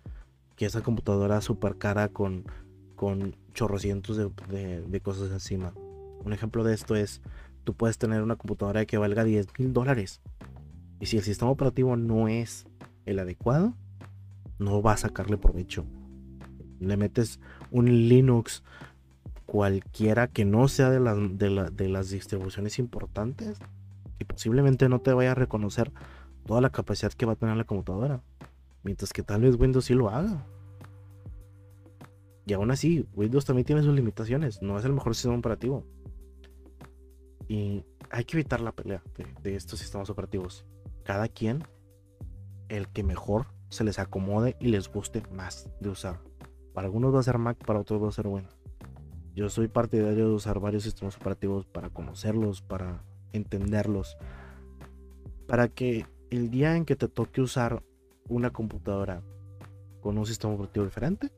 que 0.56 0.66
esa 0.66 0.82
computadora 0.82 1.40
súper 1.40 1.78
cara 1.78 2.08
con, 2.08 2.44
con 2.94 3.36
chorrocientos 3.54 4.16
de, 4.16 5.00
cosas 5.02 5.30
encima. 5.30 5.72
Un 6.24 6.32
ejemplo 6.32 6.64
de 6.64 6.74
esto 6.74 6.96
es, 6.96 7.22
tú 7.68 7.74
puedes 7.74 7.98
tener 7.98 8.22
una 8.22 8.36
computadora 8.36 8.86
que 8.86 8.96
valga 8.96 9.24
10 9.24 9.48
mil 9.58 9.74
dólares. 9.74 10.22
Y 11.00 11.04
si 11.04 11.18
el 11.18 11.22
sistema 11.22 11.50
operativo 11.50 11.96
no 11.96 12.26
es 12.26 12.66
el 13.04 13.18
adecuado, 13.18 13.74
no 14.58 14.80
va 14.80 14.92
a 14.92 14.96
sacarle 14.96 15.36
provecho. 15.36 15.84
Le 16.80 16.96
metes 16.96 17.40
un 17.70 18.08
Linux 18.08 18.62
cualquiera 19.44 20.28
que 20.28 20.46
no 20.46 20.66
sea 20.68 20.88
de, 20.88 21.88
las 21.90 22.08
distribuciones 22.08 22.78
importantes 22.78 23.58
y 24.18 24.24
posiblemente 24.24 24.88
no 24.88 25.02
te 25.02 25.12
vaya 25.12 25.32
a 25.32 25.34
reconocer 25.34 25.92
toda 26.46 26.62
la 26.62 26.70
capacidad 26.70 27.12
que 27.12 27.26
va 27.26 27.34
a 27.34 27.36
tener 27.36 27.58
la 27.58 27.64
computadora. 27.64 28.22
Mientras 28.82 29.12
que 29.12 29.22
tal 29.22 29.42
vez 29.42 29.56
Windows 29.56 29.84
sí 29.84 29.92
lo 29.92 30.08
haga. 30.08 30.46
Y 32.46 32.54
aún 32.54 32.70
así, 32.70 33.06
Windows 33.14 33.44
también 33.44 33.66
tiene 33.66 33.82
sus 33.82 33.94
limitaciones. 33.94 34.62
No 34.62 34.78
es 34.78 34.86
el 34.86 34.94
mejor 34.94 35.14
sistema 35.14 35.36
operativo. 35.36 35.84
Y 37.48 37.84
hay 38.10 38.24
que 38.24 38.36
evitar 38.36 38.60
la 38.60 38.72
pelea 38.72 39.02
de, 39.42 39.56
estos 39.56 39.78
sistemas 39.78 40.10
operativos. 40.10 40.66
Cada 41.02 41.28
quien, 41.28 41.64
el 42.68 42.88
que 42.88 43.02
mejor 43.02 43.46
se 43.70 43.84
les 43.84 43.98
acomode 43.98 44.56
y 44.60 44.68
les 44.68 44.88
guste 44.88 45.22
más 45.32 45.70
de 45.80 45.88
usar. 45.88 46.20
Para 46.74 46.86
algunos 46.86 47.14
va 47.14 47.20
a 47.20 47.22
ser 47.22 47.38
Mac, 47.38 47.56
para 47.64 47.80
otros 47.80 48.02
va 48.02 48.08
a 48.08 48.12
ser 48.12 48.26
Windows. 48.26 48.56
Yo 49.34 49.48
soy 49.48 49.68
partidario 49.68 50.28
de 50.28 50.34
usar 50.34 50.60
varios 50.60 50.82
sistemas 50.82 51.16
operativos 51.16 51.64
para 51.66 51.90
conocerlos, 51.90 52.60
para 52.60 53.02
entenderlos, 53.32 54.18
para 55.46 55.68
que 55.68 56.06
el 56.30 56.50
día 56.50 56.76
en 56.76 56.84
que 56.84 56.96
te 56.96 57.08
toque 57.08 57.40
usar 57.40 57.82
una 58.28 58.50
computadora 58.50 59.22
con 60.00 60.18
un 60.18 60.26
sistema 60.26 60.54
operativo 60.54 60.84
diferente, 60.84 61.32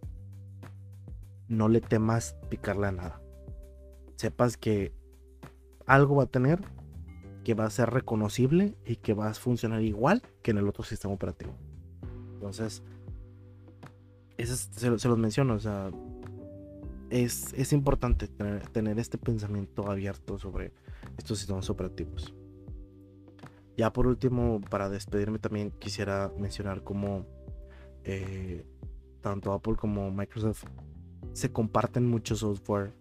no 1.49 1.69
le 1.69 1.81
temas 1.81 2.37
picarle 2.49 2.89
a 2.89 2.93
nada. 2.93 3.23
Sepas 4.17 4.57
que 4.57 4.93
algo 5.91 6.17
va 6.17 6.25
a 6.25 6.27
tener 6.27 6.61
que 7.45 7.55
va 7.55 7.65
a 7.65 7.71
ser 7.71 7.91
reconocible 7.91 8.77
y 8.87 8.97
que 8.97 9.15
va 9.15 9.29
a 9.29 9.35
funcionar 9.35 9.83
igual 9.83 10.23
que 10.43 10.53
en 10.53 10.59
el 10.59 10.69
otro 10.69 10.85
sistema 10.85 11.15
operativo. 11.15 11.53
Entonces, 12.35 12.83
eso 14.37 14.57
se, 14.57 14.99
se, 14.99 15.09
los 15.09 15.19
menciono, 15.19 15.55
o 15.55 15.59
sea, 15.59 15.91
es, 17.11 17.73
importante 17.73 18.29
tener, 18.29 18.99
este 18.99 19.19
pensamiento 19.19 19.91
abierto 19.91 20.39
sobre 20.39 20.73
estos 21.19 21.39
sistemas 21.39 21.69
operativos. 21.69 22.35
Ya 23.77 23.93
por 23.93 24.07
último, 24.07 24.61
para 24.71 24.89
despedirme 24.89 25.39
también 25.39 25.73
quisiera 25.73 26.31
mencionar 26.39 26.85
cómo 26.85 27.27
eh, 28.05 28.65
tanto 29.23 29.53
Apple 29.53 29.75
como 29.77 30.11
Microsoft 30.11 30.65
se 31.33 31.51
comparten 31.51 32.07
mucho 32.07 32.37
software. 32.37 32.93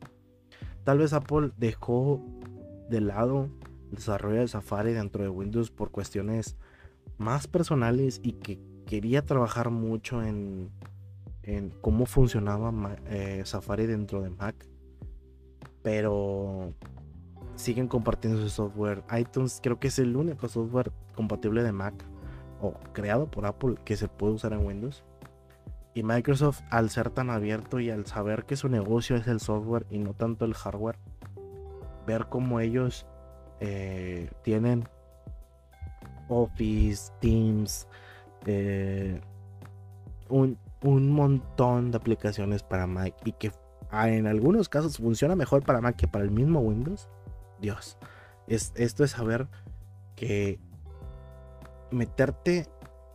Tal 0.83 0.97
vez 0.97 1.13
Apple 1.13 1.51
dejó 1.57 2.21
de 2.89 3.01
lado 3.01 3.49
el 3.89 3.95
desarrollo 3.95 4.39
de 4.39 4.47
Safari 4.47 4.93
dentro 4.93 5.23
de 5.23 5.29
Windows 5.29 5.71
por 5.71 5.91
cuestiones 5.91 6.55
más 7.17 7.47
personales 7.47 8.19
y 8.23 8.33
que 8.33 8.59
quería 8.85 9.25
trabajar 9.25 9.69
mucho 9.69 10.23
en 10.23 10.71
en 11.49 11.71
cómo 11.81 12.05
funcionaba 12.05 12.71
eh, 13.07 13.41
Safari 13.45 13.87
dentro 13.87 14.21
de 14.21 14.29
Mac. 14.29 14.55
Pero 15.81 16.73
siguen 17.55 17.87
compartiendo 17.87 18.41
su 18.41 18.49
software. 18.49 19.03
iTunes 19.17 19.59
creo 19.61 19.79
que 19.79 19.87
es 19.87 19.99
el 19.99 20.15
único 20.15 20.47
software 20.47 20.91
compatible 21.15 21.63
de 21.63 21.71
Mac 21.71 21.93
o 22.61 22.73
creado 22.93 23.29
por 23.31 23.45
Apple 23.45 23.75
que 23.83 23.97
se 23.97 24.07
puede 24.07 24.33
usar 24.33 24.53
en 24.53 24.65
Windows. 24.65 25.03
Y 25.95 26.03
Microsoft, 26.03 26.61
al 26.69 26.89
ser 26.91 27.09
tan 27.09 27.29
abierto 27.29 27.79
y 27.79 27.89
al 27.89 28.05
saber 28.05 28.45
que 28.45 28.55
su 28.55 28.69
negocio 28.69 29.15
es 29.15 29.27
el 29.27 29.39
software 29.39 29.87
y 29.89 29.97
no 29.97 30.13
tanto 30.13 30.45
el 30.45 30.53
hardware, 30.53 30.99
ver 32.05 32.27
cómo 32.27 32.59
ellos 32.59 33.05
eh, 33.59 34.29
tienen 34.43 34.87
Office, 36.27 37.11
Teams, 37.19 37.87
eh, 38.45 39.19
un 40.29 40.57
un 40.81 41.11
montón 41.11 41.91
de 41.91 41.97
aplicaciones 41.97 42.63
para 42.63 42.87
Mac 42.87 43.13
y 43.25 43.33
que 43.33 43.51
en 43.91 44.27
algunos 44.27 44.69
casos 44.69 44.97
funciona 44.97 45.35
mejor 45.35 45.63
para 45.63 45.81
Mac 45.81 45.95
que 45.95 46.07
para 46.07 46.23
el 46.23 46.31
mismo 46.31 46.59
Windows. 46.59 47.09
Dios, 47.59 47.97
es, 48.47 48.71
esto 48.75 49.03
es 49.03 49.11
saber 49.11 49.47
que 50.15 50.59
meterte 51.91 52.67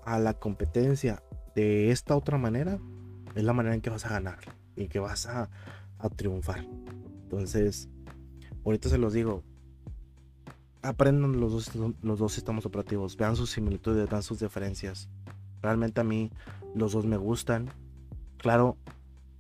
a 0.05 0.19
la 0.19 0.35
competencia 0.35 1.23
de 1.55 1.91
esta 1.91 2.17
otra 2.17 2.37
manera 2.37 2.79
es 3.35 3.45
la 3.45 3.53
manera 3.53 3.75
en 3.75 3.81
que 3.81 3.91
vas 3.91 4.05
a 4.05 4.11
ganar 4.11 4.39
y 4.77 4.89
que 4.89 4.99
vas 4.99 5.27
a, 5.27 5.49
a 5.99 6.09
triunfar. 6.11 6.67
Entonces, 7.23 7.89
ahorita 8.65 8.89
se 8.89 8.99
los 8.99 9.13
digo, 9.13 9.43
aprendan 10.83 11.41
los 11.41 11.53
dos, 11.53 11.95
los 12.03 12.19
dos 12.19 12.33
sistemas 12.33 12.67
operativos, 12.67 13.17
vean 13.17 13.37
sus 13.37 13.51
similitudes, 13.51 14.09
vean 14.09 14.23
sus 14.23 14.41
diferencias. 14.41 15.09
Realmente 15.63 16.01
a 16.01 16.05
mí 16.05 16.31
los 16.75 16.93
dos 16.93 17.07
me 17.07 17.17
gustan. 17.17 17.71
Claro, 18.37 18.77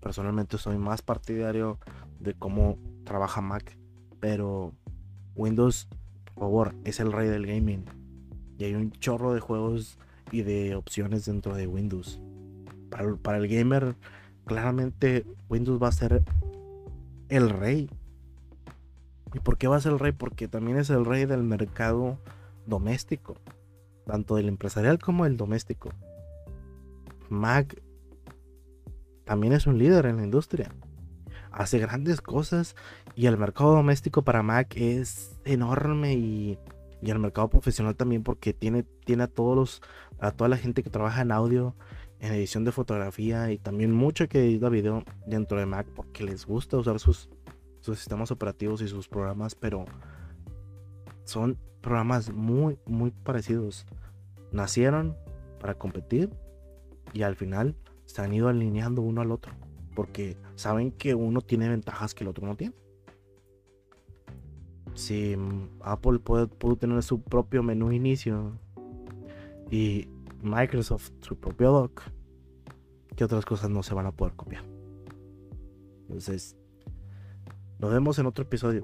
personalmente 0.00 0.56
soy 0.58 0.78
más 0.78 1.02
partidario 1.02 1.78
de 2.18 2.34
cómo 2.34 2.78
trabaja 3.04 3.40
Mac, 3.40 3.76
pero 4.20 4.72
Windows, 5.34 5.88
por 6.24 6.44
favor, 6.44 6.74
es 6.84 7.00
el 7.00 7.12
rey 7.12 7.28
del 7.28 7.46
gaming. 7.46 7.84
Y 8.58 8.64
hay 8.64 8.74
un 8.74 8.90
chorro 8.92 9.34
de 9.34 9.40
juegos 9.40 9.98
y 10.30 10.42
de 10.42 10.74
opciones 10.74 11.26
dentro 11.26 11.54
de 11.54 11.66
Windows. 11.66 12.20
Para, 12.90 13.16
para 13.16 13.38
el 13.38 13.48
gamer, 13.48 13.96
claramente 14.46 15.26
Windows 15.48 15.82
va 15.82 15.88
a 15.88 15.92
ser 15.92 16.24
el 17.28 17.50
rey. 17.50 17.90
¿Y 19.34 19.40
por 19.40 19.58
qué 19.58 19.66
va 19.66 19.76
a 19.76 19.80
ser 19.80 19.92
el 19.92 19.98
rey? 19.98 20.12
Porque 20.12 20.46
también 20.46 20.78
es 20.78 20.90
el 20.90 21.04
rey 21.04 21.26
del 21.26 21.42
mercado 21.42 22.18
doméstico, 22.66 23.36
tanto 24.06 24.36
del 24.36 24.48
empresarial 24.48 24.98
como 24.98 25.26
el 25.26 25.36
doméstico. 25.36 25.90
Mac 27.28 27.82
también 29.24 29.52
es 29.52 29.66
un 29.66 29.76
líder 29.76 30.06
en 30.06 30.18
la 30.18 30.24
industria. 30.24 30.70
Hace 31.50 31.78
grandes 31.78 32.20
cosas 32.20 32.76
y 33.16 33.26
el 33.26 33.36
mercado 33.36 33.74
doméstico 33.74 34.22
para 34.22 34.42
Mac 34.42 34.74
es 34.76 35.36
enorme 35.44 36.14
y, 36.14 36.58
el 37.02 37.18
mercado 37.18 37.48
profesional 37.48 37.96
también 37.96 38.22
porque 38.22 38.54
tiene, 38.54 38.82
tiene 39.04 39.24
a 39.24 39.26
todos 39.26 39.54
los, 39.54 39.82
a 40.20 40.30
toda 40.30 40.48
la 40.48 40.56
gente 40.56 40.82
que 40.82 40.88
trabaja 40.88 41.20
en 41.20 41.32
audio, 41.32 41.74
en 42.18 42.32
edición 42.32 42.64
de 42.64 42.72
fotografía 42.72 43.50
y 43.50 43.58
también 43.58 43.92
mucho 43.92 44.26
que 44.26 44.42
edita 44.42 44.70
video 44.70 45.04
dentro 45.26 45.58
de 45.58 45.66
Mac 45.66 45.86
porque 45.94 46.24
les 46.24 46.46
gusta 46.46 46.78
usar 46.78 46.98
sus, 46.98 47.28
sus 47.84 47.98
sistemas 47.98 48.30
operativos 48.30 48.80
y 48.80 48.88
sus 48.88 49.08
programas, 49.08 49.54
pero 49.54 49.84
son 51.24 51.58
programas 51.82 52.32
muy, 52.32 52.78
muy 52.86 53.10
parecidos. 53.10 53.84
Nacieron 54.52 55.18
para 55.60 55.74
competir 55.74 56.30
y 57.12 57.24
al 57.24 57.36
final 57.36 57.76
se 58.06 58.22
han 58.22 58.32
ido 58.32 58.48
alineando 58.48 59.02
uno 59.02 59.20
al 59.20 59.30
otro 59.30 59.52
porque 59.94 60.38
saben 60.54 60.92
que 60.92 61.14
uno 61.14 61.42
tiene 61.42 61.68
ventajas 61.68 62.14
que 62.14 62.24
el 62.24 62.28
otro 62.28 62.46
no 62.46 62.56
tiene. 62.56 62.74
Si 64.94 65.36
Apple 65.82 66.20
puede, 66.20 66.46
tener 66.78 67.02
su 67.02 67.20
propio 67.20 67.62
menú 67.62 67.92
inicio 67.92 68.58
y 69.70 70.08
Microsoft 70.42 71.10
su 71.20 71.36
propio 71.36 71.70
dock, 71.70 72.00
¿qué 73.14 73.24
otras 73.24 73.44
cosas 73.44 73.68
no 73.68 73.82
se 73.82 73.92
van 73.92 74.06
a 74.06 74.12
poder 74.12 74.32
copiar? 74.36 74.64
Entonces, 76.02 76.56
nos 77.84 77.92
vemos 77.92 78.18
en 78.18 78.24
otro 78.24 78.44
episodio 78.44 78.82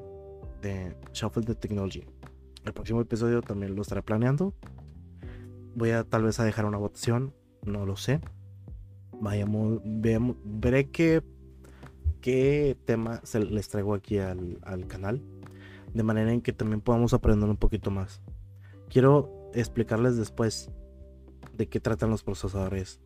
de 0.60 0.94
Shuffle 1.14 1.42
the 1.42 1.54
Technology. 1.54 2.04
El 2.66 2.74
próximo 2.74 3.00
episodio 3.00 3.40
también 3.40 3.74
lo 3.74 3.80
estaré 3.80 4.02
planeando. 4.02 4.52
Voy 5.74 5.92
a 5.92 6.04
tal 6.04 6.24
vez 6.24 6.38
a 6.38 6.44
dejar 6.44 6.66
una 6.66 6.76
votación 6.76 7.32
no 7.64 7.86
lo 7.86 7.96
sé. 7.96 8.20
Vayamos, 9.18 9.80
veamos, 9.86 10.36
veré 10.44 10.90
qué, 10.90 11.22
qué 12.20 12.76
tema 12.84 13.22
se 13.24 13.40
les 13.40 13.70
traigo 13.70 13.94
aquí 13.94 14.18
al, 14.18 14.58
canal. 14.86 15.22
De 15.94 16.02
manera 16.02 16.30
en 16.30 16.42
que 16.42 16.52
también 16.52 16.82
podamos 16.82 17.14
aprender 17.14 17.48
un 17.48 17.56
poquito 17.56 17.90
más. 17.90 18.20
Quiero 18.90 19.50
explicarles 19.54 20.18
después 20.18 20.70
de 21.54 21.70
qué 21.70 21.80
tratan 21.80 22.10
los 22.10 22.22
procesadores, 22.22 23.00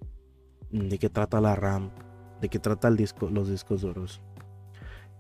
de 0.73 0.99
qué 0.99 1.09
trata 1.09 1.41
la 1.41 1.55
RAM, 1.55 1.93
de 2.41 2.49
qué 2.49 2.59
trata 2.59 2.89
el 2.89 2.97
disco, 2.97 3.31
los 3.31 3.49
discos 3.49 3.83
duros. 3.83 4.21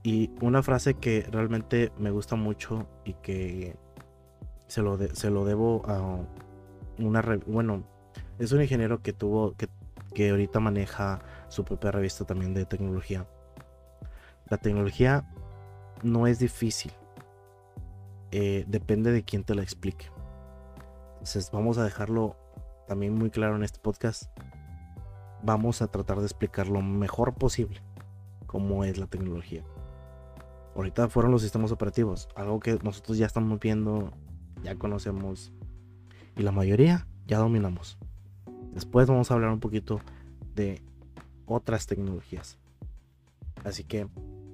Y 0.04 0.30
una 0.42 0.62
frase 0.62 0.94
que 0.94 1.26
realmente 1.32 1.90
me 1.98 2.10
gusta 2.10 2.36
mucho 2.36 2.86
y 3.04 3.14
que 3.14 3.74
se 4.68 4.82
lo, 4.82 4.98
se 4.98 5.30
lo 5.30 5.46
debo 5.46 5.82
a 5.86 6.20
una, 7.02 7.22
bueno, 7.46 7.82
es 8.38 8.52
un 8.52 8.60
ingeniero 8.60 9.00
que 9.02 9.14
tuvo, 9.14 9.56
que, 9.56 9.68
que 10.12 10.28
ahorita 10.30 10.60
maneja 10.60 11.20
su 11.48 11.64
propia 11.64 11.90
revista 11.90 12.26
también 12.26 12.52
de 12.52 12.66
tecnología. 12.66 13.26
La 14.50 14.58
tecnología 14.58 15.24
no 16.02 16.26
es 16.26 16.38
difícil. 16.38 16.92
eh, 18.30 18.64
depende 18.66 19.10
de 19.10 19.22
quién 19.22 19.42
te 19.44 19.54
la 19.54 19.62
explique. 19.62 20.06
Entonces 21.14 21.50
vamos 21.50 21.78
a 21.78 21.84
dejarlo 21.84 22.36
también 22.86 23.14
muy 23.14 23.30
claro 23.30 23.56
en 23.56 23.62
este 23.62 23.78
podcast. 23.78 24.24
Vamos 25.42 25.80
a 25.80 25.86
tratar 25.86 26.18
de 26.18 26.26
explicar 26.26 26.66
lo 26.68 26.82
mejor 26.82 27.34
posible 27.34 27.80
cómo 28.46 28.84
es 28.84 28.98
la 28.98 29.06
tecnología. 29.06 29.64
Ahorita 30.74 31.08
fueron 31.08 31.32
los 31.32 31.42
sistemas 31.42 31.70
operativos, 31.70 32.28
algo 32.34 32.58
que 32.60 32.78
nosotros 32.82 33.16
ya 33.16 33.26
estamos 33.26 33.60
viendo, 33.60 34.12
ya 34.62 34.74
conocemos 34.76 35.52
y 36.36 36.42
la 36.42 36.52
mayoría 36.52 37.06
ya 37.26 37.38
dominamos. 37.38 37.96
Después 38.72 39.06
vamos 39.06 39.30
a 39.30 39.34
hablar 39.34 39.50
un 39.50 39.60
poquito 39.60 40.00
de 40.54 40.82
otras 41.46 41.86
tecnologías. 41.86 42.58
Así 43.62 43.84
que 43.84 44.08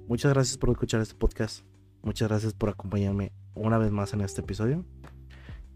muchas 0.07 0.31
gracias 0.33 0.57
por 0.57 0.69
escuchar 0.69 1.01
este 1.01 1.15
podcast. 1.15 1.65
Muchas 2.03 2.29
gracias 2.29 2.53
por 2.53 2.69
acompañarme 2.69 3.31
una 3.55 3.77
vez 3.77 3.91
más 3.91 4.13
en 4.13 4.21
este 4.21 4.41
episodio. 4.41 4.85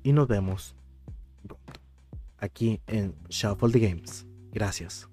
Y 0.03 0.13
nos 0.13 0.27
vemos 0.27 0.75
aquí 2.37 2.81
en 2.87 3.15
Shuffle 3.29 3.71
the 3.71 3.79
Games. 3.79 4.25
Gracias. 4.51 5.09